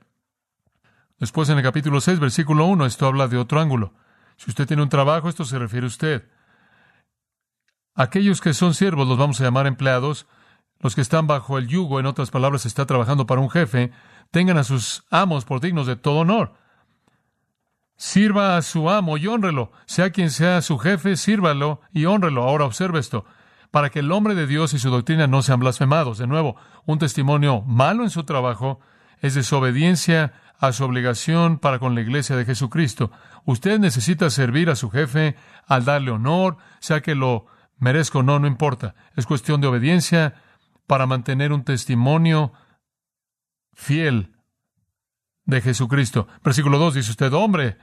Después 1.20 1.50
en 1.50 1.58
el 1.58 1.64
capítulo 1.64 2.00
6, 2.00 2.20
versículo 2.20 2.66
1, 2.66 2.86
esto 2.86 3.08
habla 3.08 3.28
de 3.28 3.38
otro 3.38 3.60
ángulo. 3.60 3.94
Si 4.38 4.52
usted 4.52 4.68
tiene 4.68 4.84
un 4.84 4.90
trabajo, 4.90 5.30
esto 5.30 5.46
se 5.46 5.58
refiere 5.58 5.86
a 5.86 5.88
usted. 5.88 6.30
Aquellos 7.96 8.40
que 8.40 8.54
son 8.54 8.76
siervos 8.76 9.08
los 9.08 9.18
vamos 9.18 9.42
a 9.42 9.44
llamar 9.44 9.66
empleados. 9.66 10.28
Los 10.80 10.94
que 10.94 11.02
están 11.02 11.26
bajo 11.26 11.58
el 11.58 11.68
yugo, 11.68 12.00
en 12.00 12.06
otras 12.06 12.30
palabras, 12.30 12.68
está 12.68 12.86
trabajando 12.86 13.26
para 13.26 13.42
un 13.42 13.50
jefe, 13.50 13.92
tengan 14.30 14.60
a 14.60 14.64
sus 14.64 15.06
amos 15.10 15.46
por 15.46 15.60
dignos 15.60 15.88
de 15.88 15.96
todo 15.96 16.20
honor. 16.20 16.54
Sirva 17.96 18.56
a 18.56 18.62
su 18.62 18.92
amo 18.92 19.18
y 19.18 19.26
honrelo. 19.26 19.72
Sea 19.88 20.12
quien 20.12 20.30
sea 20.30 20.62
su 20.62 20.78
jefe, 20.78 21.18
sírvalo 21.18 21.82
y 21.92 22.06
honrelo. 22.06 22.44
Ahora 22.44 22.66
observe 22.66 23.00
esto. 23.00 23.26
Para 23.72 23.90
que 23.90 24.00
el 24.00 24.12
hombre 24.12 24.36
de 24.36 24.46
Dios 24.46 24.76
y 24.76 24.80
su 24.80 24.92
doctrina 24.92 25.26
no 25.26 25.42
sean 25.42 25.60
blasfemados. 25.60 26.20
De 26.20 26.28
nuevo, 26.28 26.58
un 26.86 27.00
testimonio 27.00 27.64
malo 27.64 28.04
en 28.04 28.12
su 28.12 28.24
trabajo 28.24 28.80
es 29.20 29.34
desobediencia 29.34 30.34
a 30.60 30.72
su 30.72 30.84
obligación 30.84 31.60
para 31.60 31.80
con 31.80 31.96
la 31.96 32.02
iglesia 32.02 32.36
de 32.36 32.46
Jesucristo. 32.46 33.12
Usted 33.46 33.80
necesita 33.80 34.30
servir 34.30 34.70
a 34.70 34.76
su 34.76 34.90
jefe 34.90 35.36
al 35.68 35.86
darle 35.86 36.12
honor, 36.12 36.58
sea 36.80 37.02
que 37.02 37.16
lo 37.16 37.46
merezca 37.78 38.20
o 38.20 38.24
no, 38.24 38.40
no 38.40 38.48
importa. 38.48 38.96
Es 39.16 39.26
cuestión 39.26 39.62
de 39.62 39.68
obediencia 39.68 40.36
para 40.88 41.06
mantener 41.06 41.54
un 41.54 41.64
testimonio 41.64 42.54
fiel 43.74 44.34
de 45.46 45.62
Jesucristo. 45.62 46.28
Versículo 46.44 46.80
2 46.80 46.96
dice 46.96 47.12
usted, 47.12 47.32
hombre, 47.34 47.78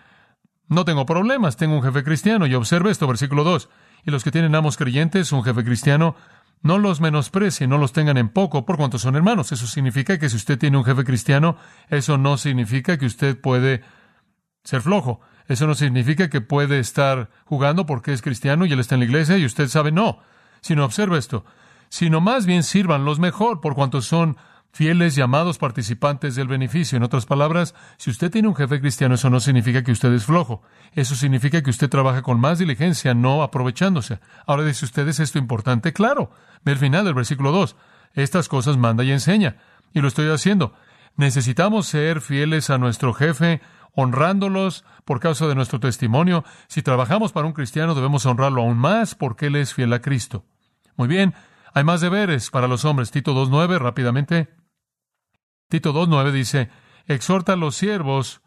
no 0.69 0.85
tengo 0.85 1.07
problemas, 1.07 1.57
tengo 1.57 1.77
un 1.77 1.83
jefe 1.83 2.03
cristiano. 2.03 2.47
Y 2.47 2.55
observe 2.55 2.91
esto, 2.91 3.07
versículo 3.07 3.45
2. 3.45 3.69
Y 4.05 4.11
los 4.11 4.25
que 4.25 4.31
tienen 4.31 4.55
amos 4.55 4.77
creyentes, 4.77 5.33
un 5.33 5.45
jefe 5.45 5.65
cristiano, 5.65 6.17
no 6.65 6.79
los 6.79 7.03
menosprecien, 7.03 7.69
no 7.69 7.77
los 7.77 7.93
tengan 7.93 8.17
en 8.17 8.31
poco 8.31 8.65
por 8.65 8.79
cuanto 8.79 8.99
son 8.99 9.17
hermanos. 9.17 9.53
Eso 9.53 9.67
significa 9.67 10.19
que 10.19 10.31
si 10.31 10.37
usted 10.37 10.59
tiene 10.59 10.79
un 10.79 10.85
jefe 10.85 11.05
cristiano, 11.05 11.59
eso 11.91 12.17
no 12.17 12.39
significa 12.39 12.97
que 12.97 13.05
usted 13.05 13.39
puede 13.39 13.83
ser 14.65 14.81
flojo. 14.81 15.21
Eso 15.47 15.67
no 15.67 15.75
significa 15.75 16.31
que 16.31 16.41
puede 16.41 16.79
estar 16.79 17.29
jugando 17.45 17.85
porque 17.85 18.15
es 18.15 18.23
cristiano 18.23 18.65
y 18.65 18.73
él 18.73 18.81
está 18.81 18.95
en 18.95 19.01
la 19.01 19.05
iglesia 19.05 19.37
y 19.37 19.45
usted 19.45 19.69
sabe 19.69 19.93
no. 19.93 20.21
Sino 20.63 20.87
observe 20.87 21.19
esto. 21.19 21.45
Sino 21.91 22.23
más 22.23 22.47
bien 22.47 22.63
sirvan 22.63 23.05
los 23.05 23.19
mejor 23.19 23.61
por 23.61 23.75
cuanto 23.75 24.01
son 24.01 24.39
fieles 24.75 25.15
llamados 25.15 25.57
participantes 25.57 26.35
del 26.35 26.49
beneficio. 26.49 26.97
En 26.97 27.05
otras 27.05 27.27
palabras, 27.27 27.77
si 27.97 28.11
usted 28.11 28.29
tiene 28.29 28.49
un 28.49 28.57
jefe 28.57 28.81
cristiano, 28.81 29.15
eso 29.15 29.31
no 29.31 29.39
significa 29.39 29.85
que 29.85 29.93
usted 29.93 30.13
es 30.13 30.25
flojo. 30.25 30.63
Eso 30.95 31.15
significa 31.15 31.63
que 31.63 31.71
usted 31.71 31.89
trabaja 31.89 32.23
con 32.23 32.41
más 32.41 32.59
diligencia, 32.59 33.15
no 33.15 33.45
aprovechándose. 33.45 34.19
Ahora 34.47 34.65
dice 34.65 34.85
usted, 34.85 35.07
¿es 35.07 35.21
esto 35.21 35.39
importante? 35.39 35.93
Claro. 35.93 36.33
Ve 36.65 36.73
el 36.73 36.79
final 36.79 37.05
del 37.05 37.15
versículo 37.15 37.53
2. 37.53 37.77
Estas 38.15 38.49
cosas 38.49 38.77
manda 38.77 39.05
y 39.05 39.13
enseña. 39.13 39.59
Y 39.93 40.01
lo 40.01 40.09
estoy 40.09 40.29
haciendo. 40.29 40.75
Necesitamos 41.17 41.87
ser 41.87 42.21
fieles 42.21 42.69
a 42.69 42.77
nuestro 42.77 43.15
jefe, 43.15 43.61
honrándolos 43.95 44.85
por 45.05 45.21
causa 45.21 45.47
de 45.47 45.55
nuestro 45.55 45.79
testimonio. 45.79 46.45
Si 46.67 46.83
trabajamos 46.83 47.31
para 47.31 47.47
un 47.47 47.53
cristiano, 47.53 47.95
debemos 47.95 48.27
honrarlo 48.27 48.63
aún 48.63 48.77
más 48.77 49.15
porque 49.15 49.47
él 49.47 49.55
es 49.55 49.73
fiel 49.73 49.93
a 49.93 50.01
Cristo. 50.01 50.45
Muy 50.97 51.07
bien. 51.07 51.33
Hay 51.75 51.85
más 51.85 52.01
deberes 52.01 52.51
para 52.51 52.67
los 52.67 52.85
hombres. 52.85 53.13
Tito 53.13 53.35
2.9, 53.35 53.79
rápidamente. 53.79 54.64
Tito 55.69 55.93
2.9 55.93 56.31
dice, 56.33 56.71
exhorta 57.07 57.55
a 57.55 57.57
los 57.57 57.75
siervos 57.75 58.43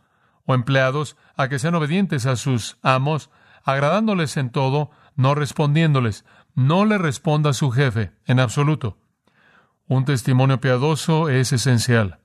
o 0.45 0.55
empleados 0.55 1.17
a 1.35 1.49
que 1.49 1.59
sean 1.59 1.75
obedientes 1.75 2.25
a 2.25 2.35
sus 2.35 2.77
amos, 2.81 3.29
agradándoles 3.63 4.37
en 4.37 4.49
todo, 4.49 4.91
no 5.15 5.35
respondiéndoles. 5.35 6.25
No 6.55 6.85
le 6.85 6.97
responda 6.97 7.53
su 7.53 7.69
jefe, 7.69 8.13
en 8.25 8.39
absoluto. 8.39 8.97
Un 9.87 10.05
testimonio 10.05 10.59
piadoso 10.59 11.29
es 11.29 11.53
esencial. 11.53 12.19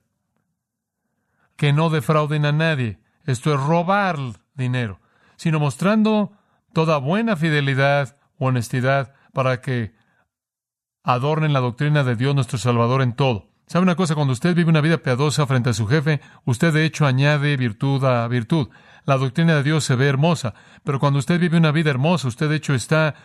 Que 1.55 1.73
no 1.73 1.89
defrauden 1.89 2.45
a 2.45 2.51
nadie. 2.51 2.99
Esto 3.25 3.53
es 3.53 3.59
robar 3.59 4.17
dinero, 4.55 4.99
sino 5.35 5.59
mostrando 5.59 6.33
toda 6.73 6.97
buena 6.97 7.35
fidelidad 7.35 8.17
o 8.37 8.47
honestidad 8.47 9.13
para 9.33 9.61
que 9.61 9.93
adornen 11.03 11.53
la 11.53 11.59
doctrina 11.59 12.03
de 12.03 12.15
Dios 12.15 12.35
nuestro 12.35 12.57
Salvador 12.57 13.01
en 13.01 13.13
todo. 13.13 13.52
¿Sabe 13.67 13.83
una 13.83 13.95
cosa? 13.95 14.15
Cuando 14.15 14.33
usted 14.33 14.55
vive 14.55 14.69
una 14.69 14.81
vida 14.81 14.97
piadosa 14.97 15.47
frente 15.47 15.69
a 15.69 15.73
su 15.73 15.87
jefe, 15.87 16.21
usted 16.45 16.73
de 16.73 16.85
hecho 16.85 17.05
añade 17.05 17.57
virtud 17.57 18.03
a 18.03 18.27
virtud. 18.27 18.69
La 19.05 19.17
doctrina 19.17 19.55
de 19.55 19.63
Dios 19.63 19.83
se 19.83 19.95
ve 19.95 20.07
hermosa, 20.07 20.53
pero 20.83 20.99
cuando 20.99 21.19
usted 21.19 21.39
vive 21.39 21.57
una 21.57 21.71
vida 21.71 21.89
hermosa, 21.89 22.27
usted 22.27 22.49
de 22.49 22.57
hecho 22.57 22.73
está 22.73 23.15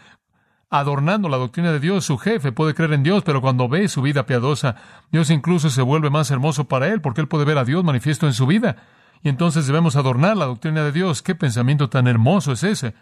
adornando 0.71 1.29
la 1.29 1.37
doctrina 1.37 1.73
de 1.73 1.81
Dios. 1.81 2.05
Su 2.05 2.19
jefe 2.19 2.53
puede 2.53 2.75
creer 2.75 2.93
en 2.93 3.03
Dios, 3.03 3.23
pero 3.25 3.41
cuando 3.41 3.69
ve 3.69 3.89
su 3.89 4.03
vida 4.03 4.27
piadosa, 4.27 4.77
Dios 5.11 5.31
incluso 5.31 5.71
se 5.71 5.83
vuelve 5.83 6.11
más 6.11 6.31
hermoso 6.31 6.65
para 6.65 6.89
él, 6.89 7.01
porque 7.01 7.21
él 7.21 7.29
puede 7.29 7.45
ver 7.45 7.59
a 7.59 7.65
Dios 7.65 7.85
manifiesto 7.85 8.27
en 8.27 8.35
su 8.35 8.47
vida. 8.47 8.77
Y 9.23 9.29
entonces 9.29 9.67
debemos 9.67 9.97
adornar 9.97 10.37
la 10.37 10.47
doctrina 10.47 10.85
de 10.85 10.93
Dios. 10.93 11.23
¿Qué 11.23 11.35
pensamiento 11.35 11.89
tan 11.89 12.07
hermoso 12.07 12.53
es 12.53 12.63
ese? 12.63 12.95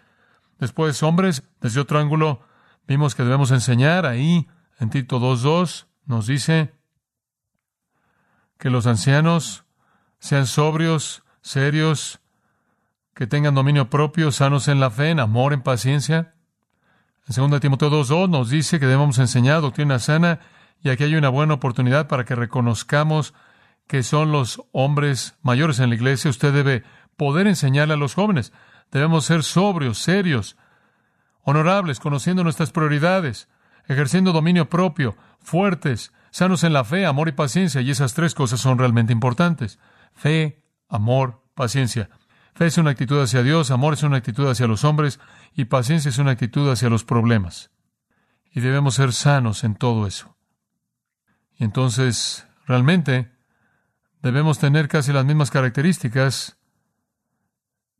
Después, 0.59 1.01
hombres, 1.03 1.43
desde 1.61 1.79
otro 1.79 1.99
ángulo, 1.99 2.41
vimos 2.87 3.13
que 3.13 3.23
debemos 3.23 3.51
enseñar 3.51 4.05
ahí, 4.05 4.47
en 4.79 4.89
Tito 4.89 5.19
2.2, 5.19 5.85
nos 6.05 6.25
dice, 6.27 6.76
que 8.57 8.69
los 8.69 8.87
ancianos 8.87 9.65
sean 10.19 10.47
sobrios, 10.47 11.23
serios, 11.41 12.19
que 13.13 13.27
tengan 13.27 13.55
dominio 13.55 13.89
propio, 13.89 14.31
sanos 14.31 14.67
en 14.67 14.79
la 14.79 14.91
fe, 14.91 15.09
en 15.09 15.19
amor, 15.19 15.53
en 15.53 15.61
paciencia. 15.61 16.33
En 17.27 17.49
2 17.49 17.59
Timoteo 17.59 17.89
2.2 17.89 18.29
nos 18.29 18.49
dice 18.49 18.79
que 18.79 18.85
debemos 18.85 19.17
enseñar 19.19 19.61
doctrina 19.61 19.99
sana 19.99 20.39
y 20.81 20.89
aquí 20.89 21.03
hay 21.03 21.15
una 21.15 21.29
buena 21.29 21.55
oportunidad 21.55 22.07
para 22.07 22.25
que 22.25 22.35
reconozcamos 22.35 23.33
que 23.87 24.03
son 24.03 24.31
los 24.31 24.61
hombres 24.71 25.35
mayores 25.41 25.79
en 25.79 25.89
la 25.89 25.95
iglesia. 25.95 26.29
Usted 26.29 26.53
debe 26.53 26.83
poder 27.15 27.47
enseñarle 27.47 27.95
a 27.95 27.97
los 27.97 28.13
jóvenes. 28.13 28.53
Debemos 28.91 29.25
ser 29.25 29.43
sobrios, 29.43 29.97
serios, 29.97 30.57
honorables, 31.41 31.99
conociendo 31.99 32.43
nuestras 32.43 32.71
prioridades, 32.71 33.47
ejerciendo 33.87 34.31
dominio 34.31 34.69
propio, 34.69 35.15
fuertes, 35.39 36.13
sanos 36.31 36.63
en 36.63 36.73
la 36.73 36.83
fe, 36.83 37.05
amor 37.05 37.29
y 37.29 37.33
paciencia, 37.33 37.81
y 37.81 37.91
esas 37.91 38.13
tres 38.13 38.33
cosas 38.33 38.59
son 38.59 38.77
realmente 38.77 39.13
importantes. 39.13 39.79
Fe, 40.13 40.63
amor, 40.89 41.43
paciencia. 41.53 42.09
Fe 42.53 42.67
es 42.67 42.77
una 42.77 42.91
actitud 42.91 43.21
hacia 43.21 43.43
Dios, 43.43 43.71
amor 43.71 43.93
es 43.93 44.03
una 44.03 44.17
actitud 44.17 44.49
hacia 44.49 44.67
los 44.67 44.83
hombres, 44.83 45.19
y 45.53 45.65
paciencia 45.65 46.09
es 46.09 46.17
una 46.17 46.31
actitud 46.31 46.69
hacia 46.71 46.89
los 46.89 47.03
problemas. 47.03 47.71
Y 48.51 48.61
debemos 48.61 48.95
ser 48.95 49.13
sanos 49.13 49.63
en 49.63 49.75
todo 49.75 50.07
eso. 50.07 50.37
Y 51.57 51.63
entonces, 51.63 52.47
realmente, 52.65 53.31
debemos 54.21 54.59
tener 54.59 54.87
casi 54.87 55.13
las 55.13 55.25
mismas 55.25 55.51
características 55.51 56.57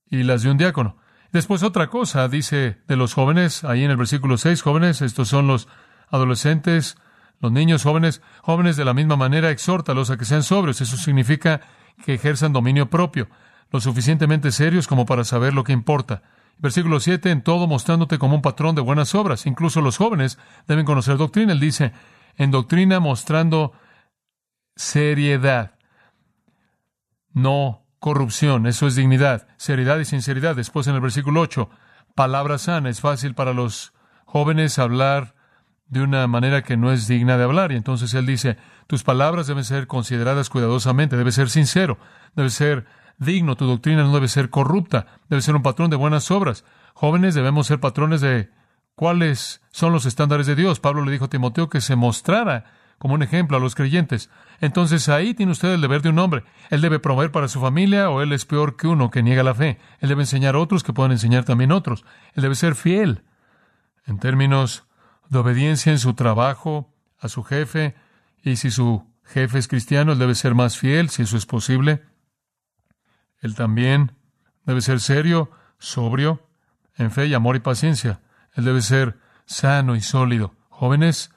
y 0.10 0.24
las 0.24 0.44
de 0.44 0.52
un 0.52 0.58
diácono. 0.58 0.98
Después 1.32 1.64
otra 1.64 1.88
cosa, 1.88 2.28
dice 2.28 2.82
de 2.88 2.96
los 2.96 3.14
jóvenes, 3.14 3.64
ahí 3.64 3.84
en 3.84 3.92
el 3.92 3.98
versículo 3.98 4.38
6, 4.38 4.62
jóvenes, 4.62 5.02
estos 5.02 5.28
son 5.28 5.48
los 5.48 5.68
adolescentes, 6.10 6.98
los 7.40 7.52
niños 7.52 7.84
jóvenes, 7.84 8.22
jóvenes 8.42 8.78
de 8.78 8.86
la 8.86 8.94
misma 8.94 9.16
manera, 9.16 9.52
exhórtalos 9.52 10.10
a 10.10 10.18
que 10.18 10.26
sean 10.26 10.44
sobrios. 10.44 10.82
Eso 10.82 10.98
significa 10.98 11.62
que 12.04 12.16
ejerzan 12.16 12.54
dominio 12.54 12.90
propio, 12.90 13.28
lo 13.72 13.80
suficientemente 13.80 14.52
serios 14.52 14.88
como 14.88 15.06
para 15.06 15.24
saber 15.24 15.54
lo 15.54 15.64
que 15.64 15.74
importa. 15.74 16.24
Versículo 16.60 17.00
7, 17.00 17.30
en 17.30 17.44
todo 17.44 17.68
mostrándote 17.68 18.18
como 18.18 18.36
un 18.36 18.42
patrón 18.42 18.74
de 18.76 18.82
buenas 18.82 19.14
obras. 19.14 19.46
Incluso 19.46 19.82
los 19.82 19.98
jóvenes 19.98 20.40
deben 20.68 20.86
conocer 20.86 21.18
doctrina. 21.18 21.54
Él 21.54 21.60
dice, 21.60 21.94
en 22.36 22.50
doctrina 22.50 23.00
mostrando 23.00 23.74
seriedad, 24.76 25.76
no 27.32 27.86
corrupción. 28.00 28.66
Eso 28.66 28.88
es 28.88 28.96
dignidad, 28.96 29.48
seriedad 29.58 30.00
y 30.00 30.06
sinceridad. 30.06 30.56
Después 30.56 30.88
en 30.88 30.96
el 30.96 31.02
versículo 31.02 31.42
8, 31.42 31.70
palabra 32.16 32.58
sana. 32.58 32.90
Es 32.90 33.02
fácil 33.02 33.36
para 33.36 33.54
los 33.54 33.94
jóvenes 34.26 34.80
hablar 34.80 35.37
de 35.90 36.02
una 36.02 36.28
manera 36.28 36.64
que 36.64 36.78
no 36.78 36.92
es 36.92 37.08
digna 37.08 37.38
de 37.38 37.44
hablar. 37.44 37.72
Y 37.72 37.76
entonces 37.76 38.14
él 38.14 38.26
dice, 38.26 38.58
tus 38.88 39.04
palabras 39.04 39.48
deben 39.48 39.64
ser 39.64 39.88
consideradas 39.88 40.50
cuidadosamente, 40.50 41.18
debe 41.18 41.32
ser 41.32 41.50
sincero, 41.50 41.98
debe 42.36 42.50
ser 42.50 42.86
digno, 43.18 43.56
tu 43.56 43.66
doctrina 43.66 44.04
no 44.04 44.14
debe 44.14 44.28
ser 44.28 44.50
corrupta, 44.50 45.08
debe 45.30 45.42
ser 45.42 45.56
un 45.56 45.64
patrón 45.64 45.90
de 45.90 45.96
buenas 45.96 46.30
obras. 46.32 46.66
Jóvenes 46.94 47.36
debemos 47.36 47.68
ser 47.68 47.80
patrones 47.80 48.22
de 48.22 48.50
cuáles 48.96 49.62
son 49.72 49.94
los 49.94 50.06
estándares 50.06 50.48
de 50.48 50.56
Dios. 50.56 50.80
Pablo 50.80 51.04
le 51.06 51.12
dijo 51.12 51.26
a 51.26 51.30
Timoteo 51.30 51.70
que 51.70 51.82
se 51.82 51.96
mostrara 51.96 52.66
como 52.98 53.14
un 53.14 53.22
ejemplo 53.22 53.58
a 53.58 53.60
los 53.60 53.76
creyentes. 53.76 54.30
Entonces 54.60 55.08
ahí 55.08 55.34
tiene 55.36 55.52
usted 55.52 55.74
el 55.74 55.82
deber 55.82 56.02
de 56.02 56.10
un 56.10 56.20
hombre. 56.20 56.44
Él 56.72 56.82
debe 56.82 57.00
proveer 57.00 57.32
para 57.32 57.48
su 57.48 57.62
familia 57.62 58.10
o 58.10 58.22
él 58.22 58.34
es 58.34 58.46
peor 58.46 58.76
que 58.76 58.88
uno 58.88 59.12
que 59.12 59.22
niega 59.22 59.44
la 59.44 59.54
fe. 59.54 59.78
Él 60.00 60.10
debe 60.10 60.24
enseñar 60.24 60.56
a 60.56 60.60
otros 60.60 60.84
que 60.84 60.94
puedan 60.94 61.12
enseñar 61.12 61.46
también 61.46 61.72
otros. 61.72 62.06
Él 62.34 62.42
debe 62.42 62.56
ser 62.56 62.74
fiel 62.74 63.24
en 64.08 64.18
términos 64.18 64.87
de 65.30 65.40
obediencia 65.40 65.92
en 65.92 66.00
su 66.00 66.14
trabajo 66.14 66.94
a 67.20 67.30
su 67.30 67.44
jefe, 67.44 67.96
y 68.44 68.58
si 68.58 68.72
su 68.72 69.06
jefe 69.24 69.58
es 69.58 69.68
cristiano, 69.68 70.14
él 70.14 70.20
debe 70.20 70.36
ser 70.36 70.56
más 70.56 70.78
fiel, 70.78 71.10
si 71.10 71.24
eso 71.24 71.38
es 71.38 71.46
posible. 71.46 72.04
Él 73.40 73.56
también 73.56 74.14
debe 74.66 74.82
ser 74.82 75.00
serio, 75.00 75.52
sobrio, 75.80 76.48
en 76.96 77.12
fe 77.12 77.28
y 77.28 77.34
amor 77.34 77.56
y 77.56 77.60
paciencia. 77.60 78.22
Él 78.54 78.66
debe 78.66 78.82
ser 78.82 79.18
sano 79.46 79.96
y 79.96 80.02
sólido. 80.02 80.56
Jóvenes, 80.70 81.32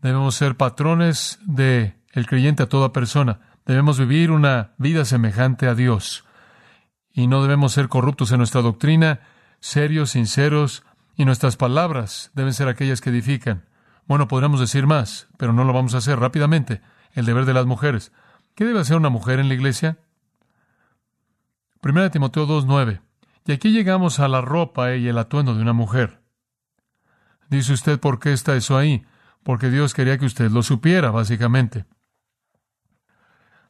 debemos 0.00 0.34
ser 0.34 0.56
patrones 0.56 1.38
de 1.44 1.96
el 2.12 2.26
creyente 2.26 2.62
a 2.62 2.68
toda 2.68 2.92
persona. 2.92 3.40
Debemos 3.66 3.98
vivir 3.98 4.30
una 4.30 4.72
vida 4.78 5.04
semejante 5.04 5.66
a 5.66 5.74
Dios. 5.74 6.24
Y 7.12 7.26
no 7.26 7.42
debemos 7.42 7.72
ser 7.72 7.88
corruptos 7.88 8.32
en 8.32 8.38
nuestra 8.38 8.62
doctrina, 8.62 9.20
serios, 9.60 10.10
sinceros, 10.10 10.84
y 11.16 11.24
nuestras 11.24 11.56
palabras 11.56 12.30
deben 12.34 12.54
ser 12.54 12.68
aquellas 12.68 13.00
que 13.00 13.10
edifican. 13.10 13.66
Bueno, 14.06 14.28
podríamos 14.28 14.60
decir 14.60 14.86
más, 14.86 15.28
pero 15.36 15.52
no 15.52 15.64
lo 15.64 15.72
vamos 15.72 15.94
a 15.94 15.98
hacer 15.98 16.18
rápidamente. 16.18 16.80
El 17.12 17.26
deber 17.26 17.44
de 17.44 17.54
las 17.54 17.66
mujeres. 17.66 18.12
¿Qué 18.54 18.64
debe 18.64 18.80
hacer 18.80 18.96
una 18.96 19.08
mujer 19.08 19.40
en 19.40 19.48
la 19.48 19.54
iglesia? 19.54 19.98
Primera 21.80 22.10
Timoteo 22.10 22.46
2.9. 22.46 23.00
Y 23.46 23.52
aquí 23.52 23.72
llegamos 23.72 24.20
a 24.20 24.28
la 24.28 24.40
ropa 24.40 24.94
y 24.94 25.08
el 25.08 25.18
atuendo 25.18 25.54
de 25.54 25.62
una 25.62 25.72
mujer. 25.72 26.20
Dice 27.48 27.72
usted, 27.72 27.98
¿por 27.98 28.20
qué 28.20 28.32
está 28.32 28.54
eso 28.54 28.76
ahí? 28.76 29.04
Porque 29.42 29.70
Dios 29.70 29.94
quería 29.94 30.18
que 30.18 30.26
usted 30.26 30.50
lo 30.50 30.62
supiera, 30.62 31.10
básicamente. 31.10 31.84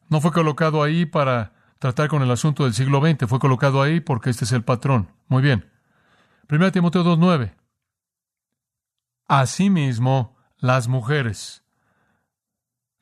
No 0.08 0.20
fue 0.20 0.32
colocado 0.32 0.82
ahí 0.82 1.06
para 1.06 1.52
tratar 1.78 2.08
con 2.08 2.22
el 2.22 2.30
asunto 2.30 2.64
del 2.64 2.74
siglo 2.74 3.00
XX, 3.00 3.28
fue 3.28 3.38
colocado 3.38 3.80
ahí 3.80 4.00
porque 4.00 4.28
este 4.28 4.44
es 4.44 4.52
el 4.52 4.64
patrón. 4.64 5.08
Muy 5.28 5.40
bien. 5.40 5.70
1 6.50 6.72
Timoteo 6.72 7.04
2.9. 7.04 7.54
Asimismo, 9.28 10.36
las 10.58 10.88
mujeres. 10.88 11.62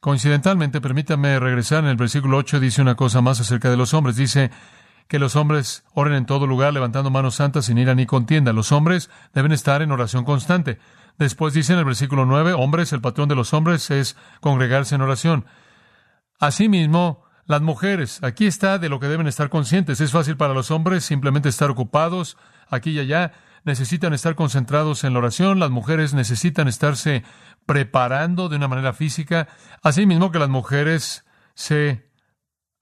Coincidentalmente, 0.00 0.80
permítame 0.80 1.40
regresar 1.40 1.84
en 1.84 1.90
el 1.90 1.96
versículo 1.96 2.36
8, 2.36 2.60
dice 2.60 2.82
una 2.82 2.94
cosa 2.94 3.20
más 3.22 3.40
acerca 3.40 3.70
de 3.70 3.76
los 3.76 3.94
hombres. 3.94 4.16
Dice, 4.16 4.50
que 5.08 5.18
los 5.18 5.36
hombres 5.36 5.84
oren 5.94 6.12
en 6.12 6.26
todo 6.26 6.46
lugar 6.46 6.74
levantando 6.74 7.10
manos 7.10 7.36
santas 7.36 7.64
sin 7.64 7.78
ira 7.78 7.94
ni 7.94 8.04
contienda. 8.04 8.52
Los 8.52 8.72
hombres 8.72 9.10
deben 9.32 9.52
estar 9.52 9.80
en 9.80 9.90
oración 9.90 10.24
constante. 10.24 10.78
Después 11.18 11.54
dice 11.54 11.72
en 11.72 11.78
el 11.78 11.86
versículo 11.86 12.26
9, 12.26 12.52
hombres, 12.52 12.92
el 12.92 13.00
patrón 13.00 13.28
de 13.28 13.34
los 13.34 13.54
hombres 13.54 13.90
es 13.90 14.16
congregarse 14.40 14.94
en 14.94 15.00
oración. 15.00 15.46
Asimismo, 16.38 17.24
las 17.46 17.62
mujeres, 17.62 18.22
aquí 18.22 18.46
está 18.46 18.78
de 18.78 18.90
lo 18.90 19.00
que 19.00 19.08
deben 19.08 19.26
estar 19.26 19.48
conscientes. 19.48 20.02
Es 20.02 20.12
fácil 20.12 20.36
para 20.36 20.52
los 20.52 20.70
hombres 20.70 21.04
simplemente 21.04 21.48
estar 21.48 21.70
ocupados 21.70 22.36
aquí 22.70 22.90
y 22.90 23.00
allá. 23.00 23.32
Necesitan 23.64 24.14
estar 24.14 24.34
concentrados 24.34 25.04
en 25.04 25.12
la 25.12 25.18
oración. 25.18 25.58
Las 25.58 25.70
mujeres 25.70 26.14
necesitan 26.14 26.68
estarse 26.68 27.24
preparando 27.66 28.48
de 28.48 28.56
una 28.56 28.68
manera 28.68 28.92
física. 28.92 29.48
Asimismo 29.82 30.32
que 30.32 30.38
las 30.38 30.48
mujeres 30.48 31.24
se 31.54 32.10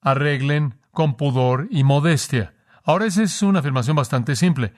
arreglen 0.00 0.78
con 0.92 1.16
pudor 1.16 1.66
y 1.70 1.82
modestia. 1.82 2.54
Ahora 2.84 3.06
esa 3.06 3.22
es 3.22 3.42
una 3.42 3.58
afirmación 3.58 3.96
bastante 3.96 4.36
simple. 4.36 4.72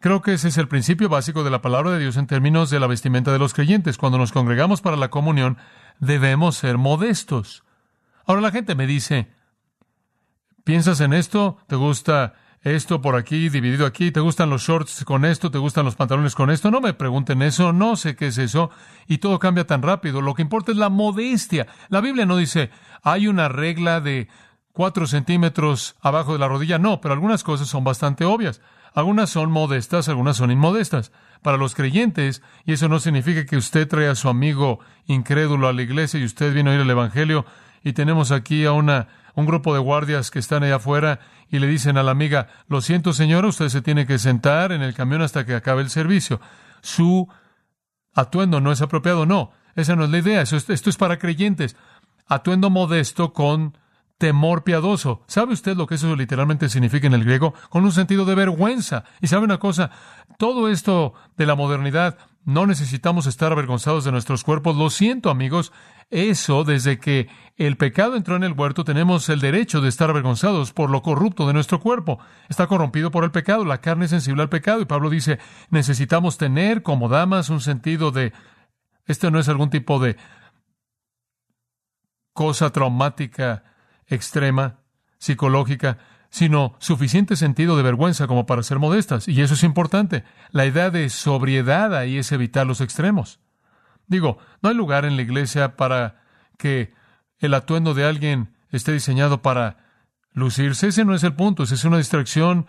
Creo 0.00 0.20
que 0.20 0.34
ese 0.34 0.48
es 0.48 0.58
el 0.58 0.68
principio 0.68 1.08
básico 1.08 1.44
de 1.44 1.50
la 1.50 1.62
palabra 1.62 1.92
de 1.92 1.98
Dios 1.98 2.16
en 2.16 2.26
términos 2.26 2.70
de 2.70 2.80
la 2.80 2.86
vestimenta 2.86 3.32
de 3.32 3.38
los 3.38 3.54
creyentes. 3.54 3.96
Cuando 3.96 4.18
nos 4.18 4.32
congregamos 4.32 4.80
para 4.80 4.96
la 4.96 5.08
comunión, 5.08 5.58
debemos 5.98 6.56
ser 6.56 6.76
modestos. 6.76 7.64
Ahora 8.26 8.40
la 8.40 8.50
gente 8.50 8.74
me 8.74 8.86
dice, 8.86 9.32
¿piensas 10.64 11.00
en 11.00 11.12
esto? 11.12 11.58
¿Te 11.68 11.76
gusta 11.76 12.34
esto 12.62 13.00
por 13.00 13.16
aquí, 13.16 13.48
dividido 13.48 13.86
aquí? 13.86 14.10
¿Te 14.10 14.20
gustan 14.20 14.50
los 14.50 14.62
shorts 14.62 15.04
con 15.04 15.24
esto? 15.24 15.50
¿Te 15.50 15.58
gustan 15.58 15.84
los 15.84 15.94
pantalones 15.94 16.34
con 16.34 16.50
esto? 16.50 16.70
No 16.70 16.80
me 16.80 16.94
pregunten 16.94 17.42
eso, 17.42 17.72
no 17.72 17.96
sé 17.96 18.16
qué 18.16 18.28
es 18.28 18.38
eso. 18.38 18.70
Y 19.06 19.18
todo 19.18 19.38
cambia 19.38 19.66
tan 19.66 19.82
rápido. 19.82 20.20
Lo 20.20 20.34
que 20.34 20.42
importa 20.42 20.72
es 20.72 20.78
la 20.78 20.88
modestia. 20.88 21.66
La 21.88 22.00
Biblia 22.00 22.26
no 22.26 22.36
dice, 22.36 22.70
hay 23.02 23.28
una 23.28 23.48
regla 23.48 24.00
de 24.00 24.28
cuatro 24.72 25.06
centímetros 25.06 25.96
abajo 26.00 26.32
de 26.32 26.38
la 26.38 26.48
rodilla. 26.48 26.78
No, 26.78 27.00
pero 27.00 27.14
algunas 27.14 27.44
cosas 27.44 27.68
son 27.68 27.84
bastante 27.84 28.24
obvias. 28.24 28.60
Algunas 28.94 29.28
son 29.30 29.50
modestas, 29.50 30.08
algunas 30.08 30.38
son 30.38 30.50
inmodestas. 30.50 31.12
Para 31.42 31.58
los 31.58 31.74
creyentes, 31.74 32.42
y 32.64 32.72
eso 32.72 32.88
no 32.88 32.98
significa 32.98 33.44
que 33.44 33.56
usted 33.56 33.86
trae 33.86 34.08
a 34.08 34.14
su 34.14 34.28
amigo 34.28 34.80
incrédulo 35.06 35.68
a 35.68 35.72
la 35.72 35.82
iglesia 35.82 36.18
y 36.18 36.24
usted 36.24 36.52
viene 36.52 36.70
a 36.70 36.72
oír 36.72 36.80
el 36.80 36.90
Evangelio, 36.90 37.44
y 37.86 37.92
tenemos 37.92 38.32
aquí 38.32 38.64
a 38.64 38.72
una, 38.72 39.06
un 39.36 39.46
grupo 39.46 39.72
de 39.72 39.78
guardias 39.78 40.32
que 40.32 40.40
están 40.40 40.64
allá 40.64 40.74
afuera 40.74 41.20
y 41.48 41.60
le 41.60 41.68
dicen 41.68 41.96
a 41.96 42.02
la 42.02 42.10
amiga, 42.10 42.48
lo 42.66 42.80
siento 42.80 43.12
señora, 43.12 43.46
usted 43.46 43.68
se 43.68 43.80
tiene 43.80 44.08
que 44.08 44.18
sentar 44.18 44.72
en 44.72 44.82
el 44.82 44.92
camión 44.92 45.22
hasta 45.22 45.46
que 45.46 45.54
acabe 45.54 45.82
el 45.82 45.88
servicio. 45.88 46.40
Su 46.82 47.28
atuendo 48.12 48.60
no 48.60 48.72
es 48.72 48.82
apropiado, 48.82 49.24
no, 49.24 49.52
esa 49.76 49.94
no 49.94 50.02
es 50.02 50.10
la 50.10 50.18
idea, 50.18 50.42
esto 50.42 50.90
es 50.90 50.96
para 50.96 51.20
creyentes. 51.20 51.76
Atuendo 52.26 52.70
modesto 52.70 53.32
con 53.32 53.78
temor 54.18 54.64
piadoso. 54.64 55.22
¿Sabe 55.28 55.52
usted 55.52 55.76
lo 55.76 55.86
que 55.86 55.94
eso 55.94 56.16
literalmente 56.16 56.68
significa 56.68 57.06
en 57.06 57.14
el 57.14 57.22
griego? 57.22 57.54
Con 57.70 57.84
un 57.84 57.92
sentido 57.92 58.24
de 58.24 58.34
vergüenza. 58.34 59.04
Y 59.20 59.28
sabe 59.28 59.44
una 59.44 59.58
cosa, 59.58 59.92
todo 60.38 60.68
esto 60.68 61.14
de 61.36 61.46
la 61.46 61.54
modernidad, 61.54 62.18
no 62.46 62.64
necesitamos 62.64 63.26
estar 63.26 63.50
avergonzados 63.50 64.04
de 64.04 64.12
nuestros 64.12 64.44
cuerpos. 64.44 64.76
Lo 64.76 64.88
siento, 64.88 65.30
amigos. 65.30 65.72
Eso, 66.10 66.62
desde 66.62 67.00
que 67.00 67.28
el 67.56 67.76
pecado 67.76 68.14
entró 68.14 68.36
en 68.36 68.44
el 68.44 68.52
huerto, 68.52 68.84
tenemos 68.84 69.28
el 69.28 69.40
derecho 69.40 69.80
de 69.80 69.88
estar 69.88 70.08
avergonzados 70.08 70.72
por 70.72 70.88
lo 70.88 71.02
corrupto 71.02 71.48
de 71.48 71.52
nuestro 71.52 71.80
cuerpo. 71.80 72.20
Está 72.48 72.68
corrompido 72.68 73.10
por 73.10 73.24
el 73.24 73.32
pecado, 73.32 73.64
la 73.64 73.80
carne 73.80 74.04
es 74.04 74.12
sensible 74.12 74.42
al 74.42 74.48
pecado. 74.48 74.80
Y 74.80 74.84
Pablo 74.84 75.10
dice, 75.10 75.40
necesitamos 75.70 76.38
tener 76.38 76.84
como 76.84 77.08
damas 77.08 77.50
un 77.50 77.60
sentido 77.60 78.12
de, 78.12 78.32
este 79.06 79.28
no 79.32 79.40
es 79.40 79.48
algún 79.48 79.68
tipo 79.68 79.98
de 79.98 80.16
cosa 82.32 82.70
traumática 82.70 83.64
extrema, 84.06 84.78
psicológica, 85.18 85.98
sino 86.30 86.74
suficiente 86.78 87.36
sentido 87.36 87.76
de 87.76 87.82
vergüenza 87.82 88.26
como 88.26 88.46
para 88.46 88.62
ser 88.62 88.78
modestas. 88.78 89.28
Y 89.28 89.40
eso 89.40 89.54
es 89.54 89.62
importante. 89.62 90.24
La 90.50 90.66
idea 90.66 90.90
de 90.90 91.08
sobriedad 91.08 91.94
ahí 91.94 92.18
es 92.18 92.32
evitar 92.32 92.66
los 92.66 92.80
extremos. 92.80 93.40
Digo, 94.06 94.38
no 94.62 94.68
hay 94.68 94.74
lugar 94.74 95.04
en 95.04 95.16
la 95.16 95.22
iglesia 95.22 95.76
para 95.76 96.22
que 96.58 96.92
el 97.38 97.54
atuendo 97.54 97.94
de 97.94 98.04
alguien 98.04 98.54
esté 98.70 98.92
diseñado 98.92 99.42
para 99.42 99.78
lucirse. 100.32 100.88
Ese 100.88 101.04
no 101.04 101.14
es 101.14 101.24
el 101.24 101.34
punto. 101.34 101.62
Esa 101.62 101.74
es 101.74 101.84
una 101.84 101.98
distracción 101.98 102.66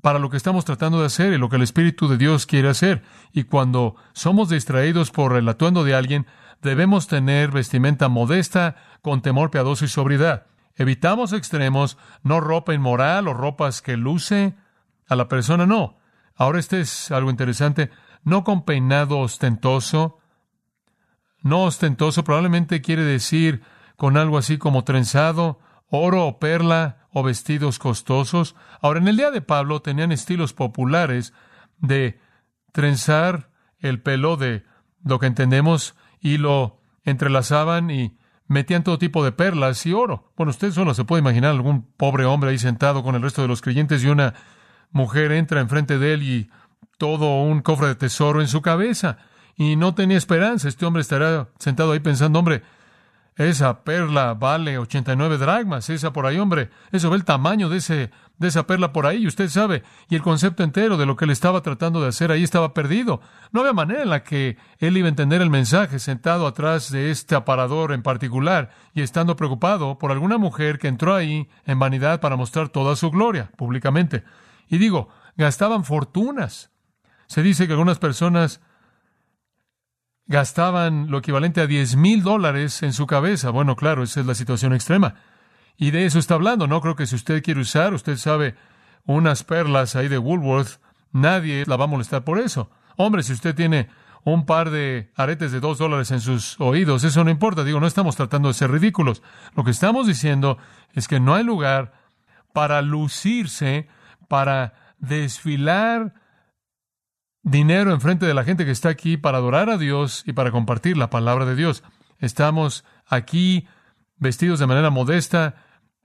para 0.00 0.18
lo 0.18 0.30
que 0.30 0.36
estamos 0.36 0.64
tratando 0.64 1.00
de 1.00 1.06
hacer 1.06 1.32
y 1.32 1.38
lo 1.38 1.48
que 1.48 1.56
el 1.56 1.62
Espíritu 1.62 2.08
de 2.08 2.18
Dios 2.18 2.46
quiere 2.46 2.68
hacer. 2.68 3.02
Y 3.32 3.44
cuando 3.44 3.96
somos 4.12 4.48
distraídos 4.48 5.10
por 5.10 5.36
el 5.36 5.48
atuendo 5.48 5.84
de 5.84 5.94
alguien, 5.94 6.26
debemos 6.60 7.06
tener 7.06 7.50
vestimenta 7.50 8.08
modesta, 8.08 8.76
con 9.00 9.22
temor 9.22 9.50
piadoso 9.50 9.84
y 9.84 9.88
sobriedad. 9.88 10.46
Evitamos 10.76 11.32
extremos, 11.32 11.98
no 12.22 12.40
ropa 12.40 12.74
inmoral 12.74 13.28
o 13.28 13.34
ropas 13.34 13.82
que 13.82 13.96
luce 13.96 14.54
a 15.08 15.16
la 15.16 15.28
persona, 15.28 15.66
no. 15.66 15.98
Ahora 16.34 16.58
este 16.58 16.80
es 16.80 17.10
algo 17.10 17.30
interesante, 17.30 17.90
no 18.24 18.44
con 18.44 18.64
peinado 18.64 19.18
ostentoso. 19.18 20.18
No 21.42 21.64
ostentoso 21.64 22.24
probablemente 22.24 22.80
quiere 22.80 23.02
decir 23.02 23.62
con 23.96 24.16
algo 24.16 24.38
así 24.38 24.58
como 24.58 24.84
trenzado, 24.84 25.60
oro 25.88 26.26
o 26.26 26.38
perla 26.38 27.08
o 27.12 27.22
vestidos 27.22 27.78
costosos. 27.78 28.56
Ahora, 28.80 29.00
en 29.00 29.08
el 29.08 29.16
día 29.16 29.30
de 29.30 29.42
Pablo 29.42 29.82
tenían 29.82 30.12
estilos 30.12 30.54
populares 30.54 31.34
de 31.78 32.20
trenzar 32.72 33.50
el 33.78 34.00
pelo 34.00 34.36
de 34.36 34.64
lo 35.04 35.18
que 35.18 35.26
entendemos 35.26 35.94
y 36.20 36.38
lo 36.38 36.80
entrelazaban 37.04 37.90
y 37.90 38.16
metían 38.46 38.84
todo 38.84 38.98
tipo 38.98 39.24
de 39.24 39.32
perlas 39.32 39.84
y 39.86 39.92
oro. 39.92 40.32
Bueno, 40.36 40.50
usted 40.50 40.72
solo 40.72 40.94
se 40.94 41.04
puede 41.04 41.20
imaginar 41.20 41.50
algún 41.50 41.82
pobre 41.96 42.24
hombre 42.24 42.50
ahí 42.50 42.58
sentado 42.58 43.02
con 43.02 43.14
el 43.14 43.22
resto 43.22 43.42
de 43.42 43.48
los 43.48 43.62
creyentes 43.62 44.04
y 44.04 44.08
una 44.08 44.34
mujer 44.90 45.32
entra 45.32 45.60
enfrente 45.60 45.98
de 45.98 46.14
él 46.14 46.22
y 46.22 46.50
todo 46.98 47.42
un 47.42 47.62
cofre 47.62 47.88
de 47.88 47.94
tesoro 47.94 48.40
en 48.40 48.48
su 48.48 48.62
cabeza. 48.62 49.18
Y 49.56 49.76
no 49.76 49.94
tenía 49.94 50.16
esperanza. 50.16 50.68
Este 50.68 50.86
hombre 50.86 51.02
estará 51.02 51.48
sentado 51.58 51.92
ahí 51.92 52.00
pensando, 52.00 52.38
hombre, 52.38 52.62
esa 53.36 53.82
perla 53.82 54.34
vale 54.34 54.78
89 54.78 55.38
dragmas, 55.38 55.88
esa 55.90 56.12
por 56.12 56.26
ahí, 56.26 56.38
hombre. 56.38 56.70
Eso 56.90 57.10
ve 57.10 57.16
el 57.16 57.24
tamaño 57.24 57.68
de 57.68 57.78
ese 57.78 58.10
de 58.42 58.48
esa 58.48 58.66
perla 58.66 58.92
por 58.92 59.06
ahí, 59.06 59.26
usted 59.26 59.48
sabe, 59.48 59.84
y 60.10 60.16
el 60.16 60.22
concepto 60.22 60.62
entero 60.64 60.96
de 60.96 61.06
lo 61.06 61.16
que 61.16 61.24
él 61.24 61.30
estaba 61.30 61.62
tratando 61.62 62.02
de 62.02 62.08
hacer 62.08 62.30
ahí 62.30 62.42
estaba 62.42 62.74
perdido. 62.74 63.20
No 63.52 63.60
había 63.60 63.72
manera 63.72 64.02
en 64.02 64.10
la 64.10 64.24
que 64.24 64.58
él 64.78 64.96
iba 64.96 65.06
a 65.06 65.10
entender 65.10 65.40
el 65.40 65.48
mensaje 65.48 65.98
sentado 66.00 66.46
atrás 66.46 66.90
de 66.90 67.10
este 67.10 67.36
aparador 67.36 67.92
en 67.92 68.02
particular 68.02 68.70
y 68.94 69.02
estando 69.02 69.36
preocupado 69.36 69.96
por 69.96 70.10
alguna 70.10 70.38
mujer 70.38 70.78
que 70.78 70.88
entró 70.88 71.14
ahí 71.14 71.48
en 71.64 71.78
vanidad 71.78 72.20
para 72.20 72.36
mostrar 72.36 72.68
toda 72.68 72.96
su 72.96 73.10
gloria 73.10 73.50
públicamente. 73.56 74.24
Y 74.68 74.78
digo, 74.78 75.08
gastaban 75.36 75.84
fortunas. 75.84 76.70
Se 77.28 77.42
dice 77.42 77.66
que 77.66 77.74
algunas 77.74 78.00
personas 78.00 78.60
gastaban 80.26 81.10
lo 81.10 81.18
equivalente 81.18 81.60
a 81.60 81.66
diez 81.66 81.96
mil 81.96 82.22
dólares 82.22 82.82
en 82.82 82.92
su 82.92 83.06
cabeza. 83.06 83.50
Bueno, 83.50 83.76
claro, 83.76 84.02
esa 84.02 84.20
es 84.20 84.26
la 84.26 84.34
situación 84.34 84.72
extrema. 84.72 85.14
Y 85.76 85.90
de 85.90 86.06
eso 86.06 86.18
está 86.18 86.34
hablando. 86.34 86.66
No 86.66 86.80
creo 86.80 86.96
que 86.96 87.06
si 87.06 87.16
usted 87.16 87.42
quiere 87.42 87.60
usar, 87.60 87.94
usted 87.94 88.16
sabe, 88.16 88.54
unas 89.04 89.42
perlas 89.42 89.96
ahí 89.96 90.08
de 90.08 90.18
Woolworth, 90.18 90.80
nadie 91.12 91.64
la 91.66 91.76
va 91.76 91.84
a 91.84 91.88
molestar 91.88 92.24
por 92.24 92.38
eso. 92.38 92.70
Hombre, 92.96 93.22
si 93.22 93.32
usted 93.32 93.54
tiene 93.54 93.88
un 94.24 94.46
par 94.46 94.70
de 94.70 95.10
aretes 95.16 95.50
de 95.50 95.60
dos 95.60 95.78
dólares 95.78 96.10
en 96.12 96.20
sus 96.20 96.60
oídos, 96.60 97.02
eso 97.02 97.24
no 97.24 97.30
importa. 97.30 97.64
Digo, 97.64 97.80
no 97.80 97.86
estamos 97.86 98.14
tratando 98.14 98.48
de 98.48 98.54
ser 98.54 98.70
ridículos. 98.70 99.22
Lo 99.56 99.64
que 99.64 99.72
estamos 99.72 100.06
diciendo 100.06 100.58
es 100.92 101.08
que 101.08 101.18
no 101.18 101.34
hay 101.34 101.42
lugar 101.42 101.92
para 102.52 102.82
lucirse, 102.82 103.88
para 104.28 104.74
desfilar 104.98 106.14
dinero 107.42 107.92
en 107.92 108.00
frente 108.00 108.26
de 108.26 108.34
la 108.34 108.44
gente 108.44 108.64
que 108.64 108.70
está 108.70 108.88
aquí 108.88 109.16
para 109.16 109.38
adorar 109.38 109.70
a 109.70 109.78
Dios 109.78 110.22
y 110.26 110.32
para 110.32 110.50
compartir 110.50 110.96
la 110.96 111.10
palabra 111.10 111.44
de 111.44 111.56
Dios. 111.56 111.82
Estamos 112.18 112.84
aquí 113.06 113.66
vestidos 114.16 114.60
de 114.60 114.66
manera 114.66 114.90
modesta 114.90 115.56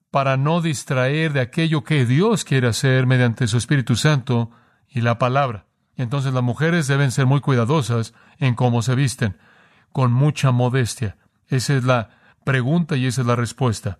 para 0.10 0.38
no 0.38 0.62
distraer 0.62 1.34
de 1.34 1.41
aquello 1.41 1.84
que 1.84 2.06
Dios 2.06 2.43
quiere 2.43 2.67
hacer 2.67 3.06
mediante 3.06 3.47
su 3.47 3.58
Espíritu 3.58 3.95
Santo 3.95 4.52
y 4.89 5.02
la 5.02 5.19
palabra. 5.19 5.65
Entonces 5.95 6.34
las 6.34 6.43
mujeres 6.43 6.88
deben 6.88 7.12
ser 7.12 7.26
muy 7.26 7.41
cuidadosas 7.41 8.13
en 8.38 8.56
cómo 8.56 8.82
se 8.82 8.95
visten, 8.95 9.38
con 9.91 10.12
mucha 10.12 10.52
modestia. 10.52 11.17
Esa 11.47 11.76
es 11.76 11.84
la 11.84 12.10
pregunta 12.43 12.95
y 12.95 13.06
esa 13.06 13.21
es 13.21 13.28
la 13.28 13.36
respuesta. 13.36 14.00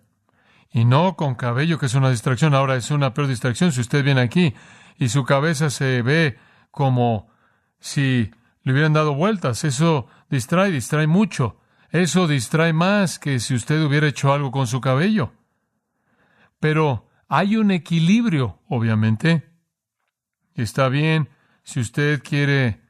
Y 0.72 0.86
no 0.86 1.16
con 1.16 1.36
cabello, 1.36 1.80
que 1.80 1.86
es 1.88 1.96
una 1.96 2.10
distracción. 2.10 2.54
Ahora 2.54 2.76
es 2.76 2.92
una 2.92 3.14
peor 3.14 3.28
distracción 3.28 3.72
si 3.72 3.82
usted 3.82 4.04
viene 4.04 4.22
aquí 4.22 4.54
y 4.98 5.10
su 5.10 5.24
cabeza 5.24 5.70
se 5.70 6.02
ve 6.02 6.38
como 6.72 7.30
si 7.80 8.32
le 8.64 8.74
hubieran 8.74 8.94
dado 8.94 9.16
vueltas. 9.16 9.64
Eso 9.64 10.08
distrae, 10.30 10.72
distrae 10.72 11.08
mucho. 11.08 11.60
Eso 11.90 12.28
distrae 12.28 12.74
más 12.74 13.20
que 13.20 13.40
si 13.40 13.56
usted 13.56 13.84
hubiera 13.84 14.08
hecho 14.08 14.34
algo 14.34 14.52
con 14.52 14.68
su 14.68 14.82
cabello. 14.82 15.32
Pero 16.60 17.08
hay 17.28 17.56
un 17.56 17.72
equilibrio, 17.72 18.60
obviamente. 18.68 19.50
Está 20.56 20.90
bien 20.90 21.30
si 21.64 21.80
usted 21.80 22.22
quiere 22.24 22.82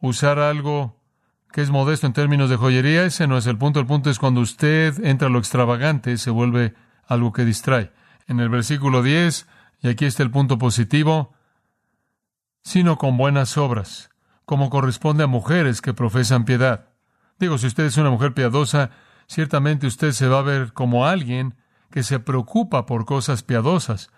usar 0.00 0.38
algo 0.38 0.98
que 1.52 1.62
es 1.62 1.70
modesto 1.70 2.06
en 2.06 2.12
términos 2.12 2.50
de 2.50 2.56
joyería, 2.56 3.04
ese 3.04 3.26
no 3.26 3.38
es 3.38 3.46
el 3.46 3.58
punto. 3.58 3.80
El 3.80 3.86
punto 3.86 4.10
es 4.10 4.18
cuando 4.18 4.40
usted 4.40 5.02
entra 5.04 5.28
a 5.28 5.30
lo 5.30 5.38
extravagante, 5.38 6.16
se 6.18 6.30
vuelve 6.30 6.74
algo 7.06 7.32
que 7.32 7.44
distrae. 7.44 7.90
En 8.26 8.40
el 8.40 8.50
versículo 8.50 9.02
10, 9.02 9.46
y 9.80 9.88
aquí 9.88 10.04
está 10.04 10.22
el 10.22 10.30
punto 10.30 10.58
positivo, 10.58 11.34
sino 12.68 12.98
con 12.98 13.16
buenas 13.16 13.56
obras, 13.56 14.10
como 14.44 14.68
corresponde 14.68 15.24
a 15.24 15.26
mujeres 15.26 15.80
que 15.80 15.94
profesan 15.94 16.44
piedad. 16.44 16.90
Digo, 17.38 17.56
si 17.56 17.66
usted 17.66 17.86
es 17.86 17.96
una 17.96 18.10
mujer 18.10 18.34
piadosa, 18.34 18.90
ciertamente 19.26 19.86
usted 19.86 20.12
se 20.12 20.28
va 20.28 20.40
a 20.40 20.42
ver 20.42 20.74
como 20.74 21.06
alguien 21.06 21.54
que 21.90 22.02
se 22.02 22.20
preocupa 22.20 22.84
por 22.84 23.06
cosas 23.06 23.42
piadosas, 23.42 24.10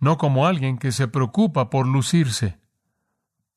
no 0.00 0.16
como 0.16 0.46
alguien 0.46 0.78
que 0.78 0.90
se 0.90 1.06
preocupa 1.06 1.68
por 1.68 1.86
lucirse. 1.86 2.58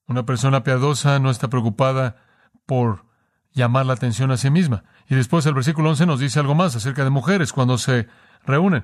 Una 0.06 0.26
persona 0.26 0.64
piadosa 0.64 1.18
no 1.20 1.30
está 1.30 1.50
preocupada 1.50 2.18
por 2.66 3.06
llamar 3.54 3.86
la 3.86 3.94
atención 3.94 4.32
a 4.32 4.38
sí 4.38 4.50
misma. 4.50 4.84
Y 5.08 5.16
después 5.16 5.46
el 5.46 5.54
versículo 5.54 5.92
11 5.92 6.08
nos 6.08 6.20
dice 6.20 6.42
algo 6.42 6.56
más 6.56 6.76
acerca 6.76 7.06
de 7.06 7.10
mujeres 7.10 7.54
cuando 7.54 7.78
se 7.78 8.10
reúnen. 8.46 8.84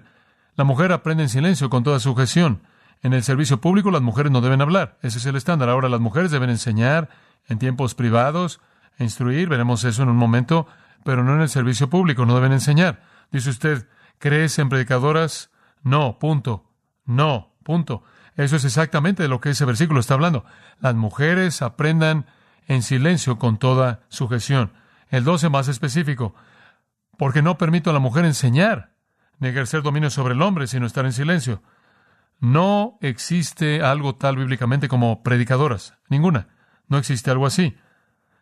La 0.55 0.63
mujer 0.63 0.93
aprende 0.93 1.23
en 1.23 1.29
silencio 1.29 1.69
con 1.69 1.83
toda 1.83 1.99
sujeción. 1.99 2.61
En 3.01 3.13
el 3.13 3.23
servicio 3.23 3.61
público 3.61 3.91
las 3.91 4.01
mujeres 4.01 4.31
no 4.31 4.41
deben 4.41 4.61
hablar. 4.61 4.97
Ese 5.01 5.17
es 5.17 5.25
el 5.25 5.35
estándar. 5.35 5.69
Ahora 5.69 5.89
las 5.89 5.99
mujeres 5.99 6.31
deben 6.31 6.49
enseñar 6.49 7.09
en 7.47 7.59
tiempos 7.59 7.95
privados, 7.95 8.61
instruir, 8.99 9.49
veremos 9.49 9.83
eso 9.83 10.03
en 10.03 10.09
un 10.09 10.17
momento, 10.17 10.67
pero 11.03 11.23
no 11.23 11.33
en 11.35 11.41
el 11.41 11.49
servicio 11.49 11.89
público, 11.89 12.25
no 12.25 12.35
deben 12.35 12.51
enseñar. 12.51 13.01
Dice 13.31 13.49
usted, 13.49 13.87
¿crees 14.19 14.59
en 14.59 14.69
predicadoras? 14.69 15.49
No, 15.83 16.19
punto. 16.19 16.69
No, 17.05 17.55
punto. 17.63 18.03
Eso 18.35 18.55
es 18.55 18.65
exactamente 18.65 19.23
de 19.23 19.29
lo 19.29 19.41
que 19.41 19.49
ese 19.49 19.65
versículo 19.65 19.99
está 19.99 20.13
hablando. 20.13 20.45
Las 20.79 20.95
mujeres 20.95 21.61
aprendan 21.61 22.25
en 22.67 22.83
silencio 22.83 23.37
con 23.37 23.57
toda 23.57 24.01
sujeción. 24.09 24.71
El 25.09 25.23
12 25.23 25.49
más 25.49 25.67
específico, 25.67 26.35
porque 27.17 27.41
no 27.41 27.57
permito 27.57 27.89
a 27.89 27.93
la 27.93 27.99
mujer 27.99 28.25
enseñar 28.25 28.91
ni 29.39 29.49
ejercer 29.49 29.81
dominio 29.81 30.09
sobre 30.09 30.35
el 30.35 30.41
hombre, 30.41 30.67
sino 30.67 30.85
estar 30.85 31.05
en 31.05 31.13
silencio. 31.13 31.61
No 32.41 32.97
existe 33.01 33.83
algo 33.83 34.15
tal 34.15 34.35
bíblicamente 34.35 34.87
como 34.87 35.21
predicadoras, 35.21 35.93
ninguna. 36.09 36.47
No 36.87 36.97
existe 36.97 37.29
algo 37.29 37.45
así. 37.45 37.77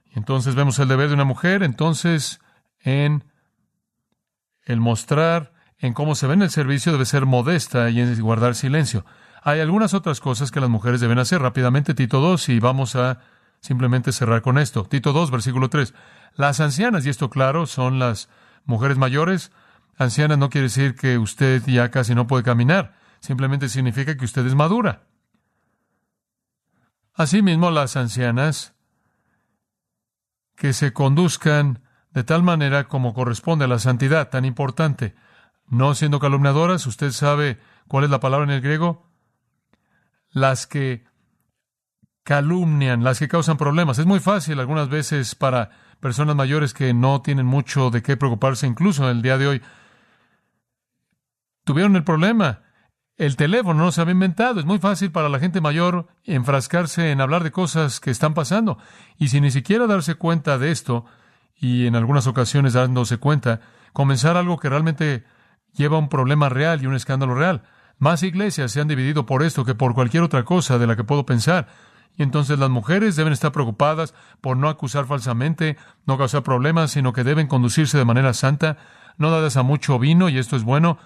Y 0.05 0.17
entonces 0.17 0.55
vemos 0.55 0.79
el 0.79 0.87
deber 0.87 1.09
de 1.09 1.15
una 1.15 1.25
mujer, 1.25 1.63
entonces 1.63 2.39
en 2.79 3.25
el 4.63 4.79
mostrar 4.79 5.51
en 5.77 5.93
cómo 5.93 6.15
se 6.15 6.27
ve 6.27 6.33
en 6.33 6.43
el 6.43 6.49
servicio 6.49 6.93
debe 6.93 7.05
ser 7.05 7.25
modesta 7.25 7.89
y 7.89 8.19
guardar 8.21 8.55
silencio. 8.55 9.05
Hay 9.43 9.59
algunas 9.59 9.93
otras 9.93 10.21
cosas 10.21 10.49
que 10.49 10.61
las 10.61 10.69
mujeres 10.69 11.01
deben 11.01 11.19
hacer 11.19 11.41
rápidamente. 11.41 11.93
Tito 11.93 12.21
2, 12.21 12.49
y 12.49 12.59
vamos 12.61 12.95
a 12.95 13.19
simplemente 13.59 14.13
cerrar 14.13 14.41
con 14.41 14.57
esto. 14.57 14.85
Tito 14.85 15.11
2, 15.11 15.29
versículo 15.29 15.69
3. 15.69 15.93
Las 16.35 16.61
ancianas, 16.61 17.05
y 17.05 17.09
esto 17.09 17.29
claro, 17.29 17.65
son 17.65 17.99
las 17.99 18.29
mujeres 18.63 18.97
mayores. 18.97 19.51
Anciana 19.97 20.37
no 20.37 20.49
quiere 20.49 20.67
decir 20.67 20.95
que 20.95 21.17
usted 21.17 21.61
ya 21.65 21.91
casi 21.91 22.15
no 22.15 22.27
puede 22.27 22.43
caminar 22.43 22.98
simplemente 23.19 23.69
significa 23.69 24.15
que 24.15 24.25
usted 24.25 24.45
es 24.45 24.55
madura. 24.55 25.03
Asimismo, 27.13 27.71
las 27.71 27.97
ancianas 27.97 28.73
que 30.55 30.73
se 30.73 30.93
conduzcan 30.93 31.83
de 32.11 32.23
tal 32.23 32.43
manera 32.43 32.87
como 32.87 33.13
corresponde 33.13 33.65
a 33.65 33.67
la 33.67 33.79
santidad 33.79 34.29
tan 34.29 34.45
importante, 34.45 35.15
no 35.67 35.93
siendo 35.95 36.19
calumniadoras, 36.19 36.87
usted 36.87 37.11
sabe 37.11 37.59
cuál 37.87 38.05
es 38.05 38.09
la 38.09 38.19
palabra 38.19 38.45
en 38.45 38.51
el 38.51 38.61
griego, 38.61 39.07
las 40.31 40.65
que 40.65 41.05
calumnian, 42.23 43.03
las 43.03 43.19
que 43.19 43.27
causan 43.27 43.57
problemas. 43.57 43.99
Es 43.99 44.05
muy 44.05 44.19
fácil 44.19 44.59
algunas 44.59 44.89
veces 44.89 45.35
para 45.35 45.71
personas 45.99 46.35
mayores 46.35 46.73
que 46.73 46.93
no 46.93 47.21
tienen 47.21 47.45
mucho 47.45 47.89
de 47.89 48.01
qué 48.01 48.17
preocuparse, 48.17 48.67
incluso 48.67 49.03
en 49.03 49.17
el 49.17 49.21
día 49.21 49.37
de 49.37 49.47
hoy. 49.47 49.61
Tuvieron 51.63 51.95
el 51.95 52.03
problema 52.03 52.61
el 53.19 53.35
teléfono 53.35 53.83
no 53.83 53.91
se 53.91 53.99
había 53.99 54.13
inventado. 54.13 54.61
Es 54.61 54.65
muy 54.65 54.79
fácil 54.79 55.11
para 55.11 55.27
la 55.27 55.39
gente 55.39 55.59
mayor 55.59 56.07
enfrascarse 56.23 57.11
en 57.11 57.19
hablar 57.19 57.43
de 57.43 57.51
cosas 57.51 57.99
que 57.99 58.11
están 58.11 58.33
pasando. 58.33 58.77
Y 59.17 59.27
sin 59.27 59.43
ni 59.43 59.51
siquiera 59.51 59.87
darse 59.87 60.15
cuenta 60.15 60.57
de 60.57 60.71
esto, 60.71 61.05
y 61.59 61.85
en 61.85 61.97
algunas 61.97 62.27
ocasiones 62.27 62.73
dándose 62.73 63.17
cuenta, 63.17 63.59
comenzar 63.91 64.37
algo 64.37 64.57
que 64.57 64.69
realmente 64.69 65.25
lleva 65.73 65.97
un 65.97 66.07
problema 66.07 66.47
real 66.47 66.81
y 66.81 66.87
un 66.87 66.95
escándalo 66.95 67.35
real. 67.35 67.63
Más 67.97 68.23
iglesias 68.23 68.71
se 68.71 68.79
han 68.79 68.87
dividido 68.87 69.25
por 69.25 69.43
esto 69.43 69.65
que 69.65 69.75
por 69.75 69.93
cualquier 69.93 70.23
otra 70.23 70.45
cosa 70.45 70.77
de 70.77 70.87
la 70.87 70.95
que 70.95 71.03
puedo 71.03 71.25
pensar. 71.25 71.67
Y 72.15 72.23
entonces 72.23 72.57
las 72.57 72.69
mujeres 72.69 73.17
deben 73.17 73.33
estar 73.33 73.51
preocupadas 73.51 74.13
por 74.39 74.55
no 74.55 74.69
acusar 74.69 75.05
falsamente, 75.05 75.75
no 76.05 76.17
causar 76.17 76.43
problemas, 76.43 76.91
sino 76.91 77.11
que 77.11 77.25
deben 77.25 77.47
conducirse 77.47 77.97
de 77.97 78.05
manera 78.05 78.33
santa, 78.33 78.77
no 79.17 79.29
dadas 79.29 79.57
a 79.57 79.63
mucho 79.63 79.99
vino, 79.99 80.29
y 80.29 80.37
esto 80.37 80.55
es 80.55 80.63
bueno, 80.63 80.97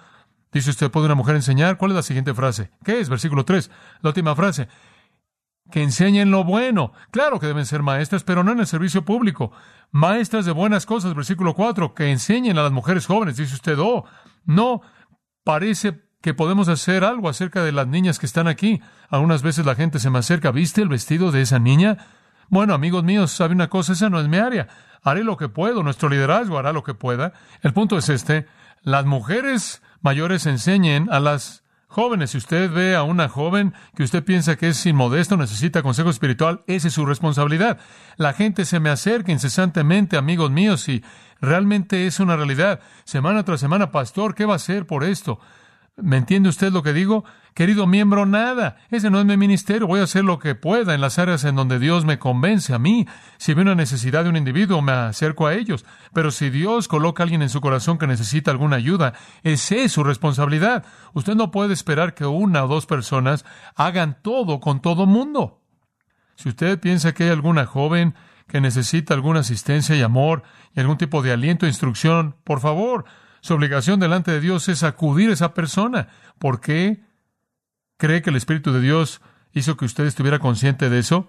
Dice 0.54 0.70
usted, 0.70 0.88
¿puede 0.88 1.06
una 1.06 1.16
mujer 1.16 1.34
enseñar? 1.34 1.76
¿Cuál 1.76 1.90
es 1.90 1.96
la 1.96 2.02
siguiente 2.02 2.32
frase? 2.32 2.70
¿Qué 2.84 3.00
es? 3.00 3.08
Versículo 3.08 3.44
3. 3.44 3.72
La 4.02 4.10
última 4.10 4.36
frase. 4.36 4.68
Que 5.72 5.82
enseñen 5.82 6.30
lo 6.30 6.44
bueno. 6.44 6.92
Claro 7.10 7.40
que 7.40 7.48
deben 7.48 7.66
ser 7.66 7.82
maestras, 7.82 8.22
pero 8.22 8.44
no 8.44 8.52
en 8.52 8.60
el 8.60 8.66
servicio 8.68 9.04
público. 9.04 9.50
Maestras 9.90 10.46
de 10.46 10.52
buenas 10.52 10.86
cosas. 10.86 11.12
Versículo 11.12 11.54
4. 11.54 11.92
Que 11.94 12.12
enseñen 12.12 12.56
a 12.56 12.62
las 12.62 12.70
mujeres 12.70 13.06
jóvenes. 13.06 13.36
Dice 13.36 13.52
usted, 13.52 13.76
oh, 13.80 14.04
no, 14.44 14.80
parece 15.42 16.04
que 16.22 16.34
podemos 16.34 16.68
hacer 16.68 17.02
algo 17.02 17.28
acerca 17.28 17.64
de 17.64 17.72
las 17.72 17.88
niñas 17.88 18.20
que 18.20 18.26
están 18.26 18.46
aquí. 18.46 18.80
Algunas 19.08 19.42
veces 19.42 19.66
la 19.66 19.74
gente 19.74 19.98
se 19.98 20.08
me 20.08 20.20
acerca. 20.20 20.52
¿Viste 20.52 20.82
el 20.82 20.88
vestido 20.88 21.32
de 21.32 21.42
esa 21.42 21.58
niña? 21.58 21.98
Bueno, 22.48 22.74
amigos 22.74 23.02
míos, 23.02 23.32
¿sabe 23.32 23.54
una 23.54 23.68
cosa? 23.68 23.94
Esa 23.94 24.08
no 24.08 24.20
es 24.20 24.28
mi 24.28 24.36
área. 24.36 24.68
Haré 25.02 25.24
lo 25.24 25.36
que 25.36 25.48
puedo. 25.48 25.82
Nuestro 25.82 26.08
liderazgo 26.08 26.58
hará 26.58 26.72
lo 26.72 26.84
que 26.84 26.94
pueda. 26.94 27.32
El 27.60 27.72
punto 27.72 27.98
es 27.98 28.08
este. 28.08 28.46
Las 28.82 29.04
mujeres 29.04 29.82
mayores 30.04 30.44
enseñen 30.46 31.08
a 31.10 31.18
las 31.18 31.64
jóvenes. 31.88 32.32
Si 32.32 32.38
usted 32.38 32.70
ve 32.70 32.94
a 32.94 33.02
una 33.04 33.28
joven 33.28 33.72
que 33.96 34.02
usted 34.02 34.22
piensa 34.22 34.56
que 34.56 34.68
es 34.68 34.86
inmodesto, 34.86 35.36
necesita 35.36 35.82
consejo 35.82 36.10
espiritual, 36.10 36.62
esa 36.66 36.88
es 36.88 36.94
su 36.94 37.06
responsabilidad. 37.06 37.78
La 38.16 38.34
gente 38.34 38.66
se 38.66 38.80
me 38.80 38.90
acerca 38.90 39.32
incesantemente, 39.32 40.18
amigos 40.18 40.50
míos, 40.50 40.88
y 40.88 41.02
realmente 41.40 42.06
es 42.06 42.20
una 42.20 42.36
realidad. 42.36 42.80
Semana 43.04 43.44
tras 43.44 43.60
semana, 43.60 43.90
pastor, 43.90 44.34
¿qué 44.34 44.44
va 44.44 44.52
a 44.52 44.56
hacer 44.56 44.86
por 44.86 45.04
esto? 45.04 45.40
¿Me 45.96 46.16
entiende 46.16 46.48
usted 46.48 46.72
lo 46.72 46.82
que 46.82 46.92
digo? 46.92 47.24
Querido 47.54 47.86
miembro, 47.86 48.26
nada. 48.26 48.78
Ese 48.90 49.10
no 49.10 49.20
es 49.20 49.26
mi 49.26 49.36
ministerio. 49.36 49.86
Voy 49.86 50.00
a 50.00 50.04
hacer 50.04 50.24
lo 50.24 50.40
que 50.40 50.56
pueda 50.56 50.92
en 50.92 51.00
las 51.00 51.20
áreas 51.20 51.44
en 51.44 51.54
donde 51.54 51.78
Dios 51.78 52.04
me 52.04 52.18
convence 52.18 52.74
a 52.74 52.80
mí. 52.80 53.06
Si 53.38 53.54
ve 53.54 53.62
una 53.62 53.76
necesidad 53.76 54.24
de 54.24 54.30
un 54.30 54.36
individuo, 54.36 54.82
me 54.82 54.90
acerco 54.90 55.46
a 55.46 55.54
ellos. 55.54 55.84
Pero 56.12 56.32
si 56.32 56.50
Dios 56.50 56.88
coloca 56.88 57.22
a 57.22 57.24
alguien 57.24 57.42
en 57.42 57.48
su 57.48 57.60
corazón 57.60 57.98
que 57.98 58.08
necesita 58.08 58.50
alguna 58.50 58.74
ayuda, 58.74 59.14
esa 59.44 59.76
es 59.76 59.92
su 59.92 60.02
responsabilidad. 60.02 60.84
Usted 61.12 61.36
no 61.36 61.52
puede 61.52 61.74
esperar 61.74 62.14
que 62.14 62.26
una 62.26 62.64
o 62.64 62.68
dos 62.68 62.86
personas 62.86 63.44
hagan 63.76 64.18
todo 64.20 64.58
con 64.58 64.80
todo 64.80 65.06
mundo. 65.06 65.60
Si 66.34 66.48
usted 66.48 66.80
piensa 66.80 67.14
que 67.14 67.24
hay 67.24 67.30
alguna 67.30 67.66
joven 67.66 68.16
que 68.48 68.60
necesita 68.60 69.14
alguna 69.14 69.40
asistencia 69.40 69.94
y 69.94 70.02
amor 70.02 70.42
y 70.74 70.80
algún 70.80 70.98
tipo 70.98 71.22
de 71.22 71.32
aliento 71.32 71.66
e 71.66 71.68
instrucción, 71.68 72.34
por 72.42 72.58
favor, 72.58 73.04
su 73.44 73.52
obligación 73.52 74.00
delante 74.00 74.30
de 74.30 74.40
Dios 74.40 74.70
es 74.70 74.82
acudir 74.84 75.28
a 75.28 75.34
esa 75.34 75.52
persona. 75.52 76.08
¿Por 76.38 76.62
qué 76.62 77.04
cree 77.98 78.22
que 78.22 78.30
el 78.30 78.36
Espíritu 78.36 78.72
de 78.72 78.80
Dios 78.80 79.20
hizo 79.52 79.76
que 79.76 79.84
usted 79.84 80.06
estuviera 80.06 80.38
consciente 80.38 80.88
de 80.88 80.98
eso? 80.98 81.28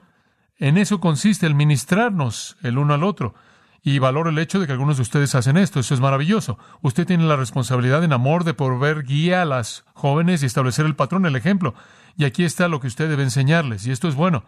En 0.56 0.78
eso 0.78 1.02
consiste 1.02 1.46
el 1.46 1.56
ministrarnos 1.56 2.56
el 2.64 2.78
uno 2.78 2.94
al 2.94 3.04
otro. 3.04 3.36
Y 3.82 4.00
valoro 4.00 4.30
el 4.30 4.38
hecho 4.38 4.62
de 4.62 4.66
que 4.66 4.72
algunos 4.72 4.96
de 4.96 5.02
ustedes 5.02 5.36
hacen 5.36 5.58
esto. 5.58 5.82
Eso 5.82 5.94
es 5.94 6.00
maravilloso. 6.00 6.58
Usted 6.82 7.06
tiene 7.06 7.26
la 7.26 7.36
responsabilidad 7.36 8.02
en 8.06 8.14
amor 8.14 8.46
de 8.46 8.54
proveer 8.54 9.04
guía 9.04 9.42
a 9.42 9.46
las 9.46 9.84
jóvenes 9.94 10.42
y 10.42 10.46
establecer 10.46 10.86
el 10.86 10.96
patrón, 10.96 11.26
el 11.26 11.36
ejemplo. 11.36 11.76
Y 12.16 12.24
aquí 12.24 12.46
está 12.46 12.70
lo 12.70 12.80
que 12.80 12.88
usted 12.88 13.10
debe 13.10 13.24
enseñarles. 13.24 13.86
Y 13.88 13.92
esto 13.92 14.08
es 14.08 14.16
bueno. 14.16 14.46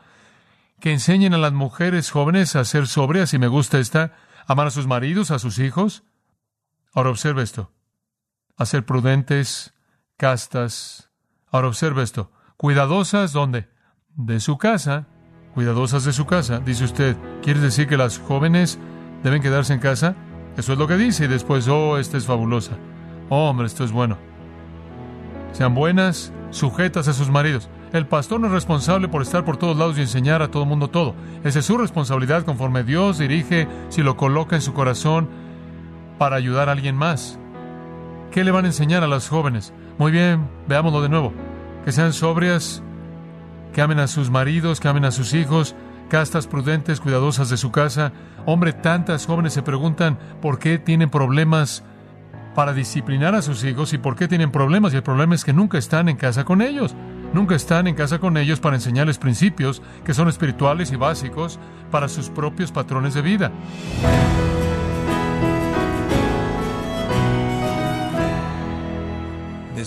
Que 0.79 0.93
enseñen 0.93 1.33
a 1.33 1.37
las 1.37 1.51
mujeres 1.51 2.11
jóvenes 2.11 2.55
a 2.55 2.63
ser 2.63 2.87
sobrias, 2.87 3.33
y 3.33 3.39
me 3.39 3.49
gusta 3.49 3.77
esta, 3.77 4.13
amar 4.47 4.67
a 4.67 4.71
sus 4.71 4.87
maridos, 4.87 5.31
a 5.31 5.39
sus 5.39 5.59
hijos, 5.59 6.05
Ahora 6.93 7.09
observe 7.09 7.43
esto. 7.43 7.71
a 8.59 8.65
ser 8.65 8.85
prudentes, 8.85 9.75
castas. 10.17 11.11
Ahora 11.51 11.67
observe 11.67 12.01
esto. 12.01 12.31
Cuidadosas, 12.57 13.33
¿dónde? 13.33 13.69
De 14.15 14.39
su 14.39 14.57
casa. 14.57 15.07
Cuidadosas 15.53 16.03
de 16.05 16.13
su 16.13 16.25
casa. 16.25 16.59
Dice 16.59 16.83
usted, 16.83 17.15
¿quiere 17.43 17.59
decir 17.59 17.87
que 17.87 17.97
las 17.97 18.17
jóvenes 18.17 18.79
deben 19.23 19.43
quedarse 19.43 19.73
en 19.73 19.79
casa? 19.79 20.15
Eso 20.57 20.73
es 20.73 20.79
lo 20.79 20.87
que 20.87 20.97
dice 20.97 21.25
y 21.25 21.27
después, 21.27 21.67
oh, 21.67 21.99
esta 21.99 22.17
es 22.17 22.25
fabulosa. 22.25 22.77
Oh, 23.29 23.49
hombre, 23.49 23.67
esto 23.67 23.83
es 23.83 23.91
bueno. 23.91 24.17
Sean 25.51 25.75
buenas, 25.75 26.33
sujetas 26.49 27.07
a 27.07 27.13
sus 27.13 27.29
maridos. 27.29 27.69
El 27.93 28.07
pastor 28.07 28.39
no 28.39 28.47
es 28.47 28.53
responsable 28.53 29.07
por 29.07 29.21
estar 29.21 29.45
por 29.45 29.57
todos 29.57 29.77
lados 29.77 29.97
y 29.97 30.01
enseñar 30.01 30.41
a 30.41 30.49
todo 30.49 30.63
el 30.63 30.69
mundo 30.69 30.89
todo. 30.89 31.15
Esa 31.43 31.59
es 31.59 31.65
su 31.65 31.77
responsabilidad 31.77 32.43
conforme 32.43 32.83
Dios 32.83 33.19
dirige 33.19 33.67
si 33.89 34.01
lo 34.01 34.17
coloca 34.17 34.55
en 34.55 34.61
su 34.61 34.73
corazón 34.73 35.29
para 36.17 36.35
ayudar 36.35 36.69
a 36.69 36.73
alguien 36.73 36.95
más. 36.95 37.39
¿Qué 38.31 38.43
le 38.43 38.51
van 38.51 38.65
a 38.65 38.69
enseñar 38.69 39.03
a 39.03 39.07
las 39.07 39.29
jóvenes? 39.29 39.73
Muy 39.97 40.11
bien, 40.11 40.47
veámoslo 40.67 41.01
de 41.01 41.09
nuevo. 41.09 41.33
Que 41.85 41.91
sean 41.91 42.13
sobrias, 42.13 42.83
que 43.73 43.81
amen 43.81 43.99
a 43.99 44.07
sus 44.07 44.29
maridos, 44.29 44.79
que 44.79 44.87
amen 44.87 45.05
a 45.05 45.11
sus 45.11 45.33
hijos, 45.33 45.75
castas, 46.09 46.47
prudentes, 46.47 46.99
cuidadosas 46.99 47.49
de 47.49 47.57
su 47.57 47.71
casa. 47.71 48.11
Hombre, 48.45 48.73
tantas 48.73 49.25
jóvenes 49.25 49.53
se 49.53 49.63
preguntan 49.63 50.17
por 50.41 50.59
qué 50.59 50.77
tienen 50.77 51.09
problemas 51.09 51.83
para 52.55 52.73
disciplinar 52.73 53.35
a 53.35 53.41
sus 53.41 53.63
hijos 53.63 53.93
y 53.93 53.97
por 53.97 54.15
qué 54.15 54.27
tienen 54.27 54.51
problemas. 54.51 54.93
Y 54.93 54.97
el 54.97 55.03
problema 55.03 55.35
es 55.35 55.45
que 55.45 55.53
nunca 55.53 55.77
están 55.77 56.09
en 56.09 56.17
casa 56.17 56.43
con 56.43 56.61
ellos. 56.61 56.95
Nunca 57.33 57.55
están 57.55 57.87
en 57.87 57.95
casa 57.95 58.19
con 58.19 58.37
ellos 58.37 58.59
para 58.59 58.75
enseñarles 58.75 59.17
principios 59.17 59.81
que 60.05 60.13
son 60.13 60.27
espirituales 60.27 60.91
y 60.91 60.95
básicos 60.95 61.59
para 61.91 62.07
sus 62.07 62.29
propios 62.29 62.71
patrones 62.71 63.13
de 63.13 63.21
vida. 63.21 63.51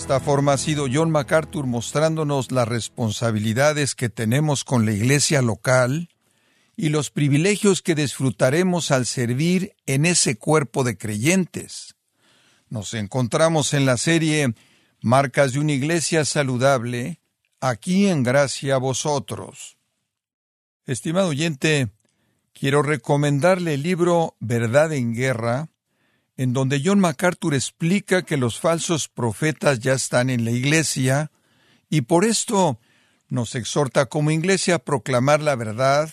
Esta 0.01 0.19
forma 0.19 0.53
ha 0.53 0.57
sido 0.57 0.87
John 0.91 1.11
MacArthur 1.11 1.67
mostrándonos 1.67 2.51
las 2.51 2.67
responsabilidades 2.67 3.93
que 3.93 4.09
tenemos 4.09 4.63
con 4.63 4.83
la 4.83 4.93
iglesia 4.93 5.43
local 5.43 6.09
y 6.75 6.89
los 6.89 7.11
privilegios 7.11 7.83
que 7.83 7.93
disfrutaremos 7.93 8.89
al 8.89 9.05
servir 9.05 9.75
en 9.85 10.07
ese 10.07 10.39
cuerpo 10.39 10.83
de 10.83 10.97
creyentes. 10.97 11.95
Nos 12.67 12.95
encontramos 12.95 13.75
en 13.75 13.85
la 13.85 13.95
serie 13.95 14.55
Marcas 15.01 15.53
de 15.53 15.59
una 15.59 15.73
iglesia 15.73 16.25
saludable, 16.25 17.21
aquí 17.59 18.07
en 18.07 18.23
gracia 18.23 18.75
a 18.75 18.79
vosotros. 18.79 19.77
Estimado 20.87 21.27
oyente, 21.27 21.91
quiero 22.53 22.81
recomendarle 22.81 23.75
el 23.75 23.83
libro 23.83 24.35
Verdad 24.39 24.93
en 24.93 25.13
Guerra, 25.13 25.69
en 26.41 26.53
donde 26.53 26.81
John 26.83 26.99
MacArthur 26.99 27.53
explica 27.53 28.23
que 28.23 28.35
los 28.35 28.59
falsos 28.59 29.07
profetas 29.09 29.79
ya 29.79 29.93
están 29.93 30.31
en 30.31 30.43
la 30.43 30.49
iglesia 30.49 31.29
y 31.87 32.01
por 32.01 32.25
esto 32.25 32.79
nos 33.29 33.53
exhorta 33.53 34.07
como 34.07 34.31
iglesia 34.31 34.73
a 34.73 34.79
proclamar 34.79 35.39
la 35.39 35.55
verdad 35.55 36.09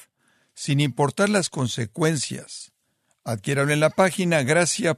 sin 0.53 0.81
importar 0.81 1.31
las 1.31 1.49
consecuencias. 1.49 2.73
Adquiéralo 3.25 3.73
en 3.73 3.81
la 3.81 3.89
página 3.89 4.43
gracia.org 4.43 4.93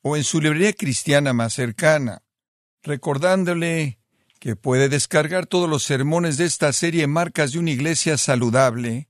o 0.00 0.16
en 0.16 0.24
su 0.24 0.40
librería 0.40 0.72
cristiana 0.72 1.34
más 1.34 1.52
cercana, 1.52 2.22
recordándole 2.82 3.98
que 4.38 4.56
puede 4.56 4.88
descargar 4.88 5.44
todos 5.44 5.68
los 5.68 5.82
sermones 5.82 6.38
de 6.38 6.46
esta 6.46 6.72
serie 6.72 7.06
Marcas 7.06 7.52
de 7.52 7.58
una 7.58 7.72
Iglesia 7.72 8.16
Saludable, 8.16 9.09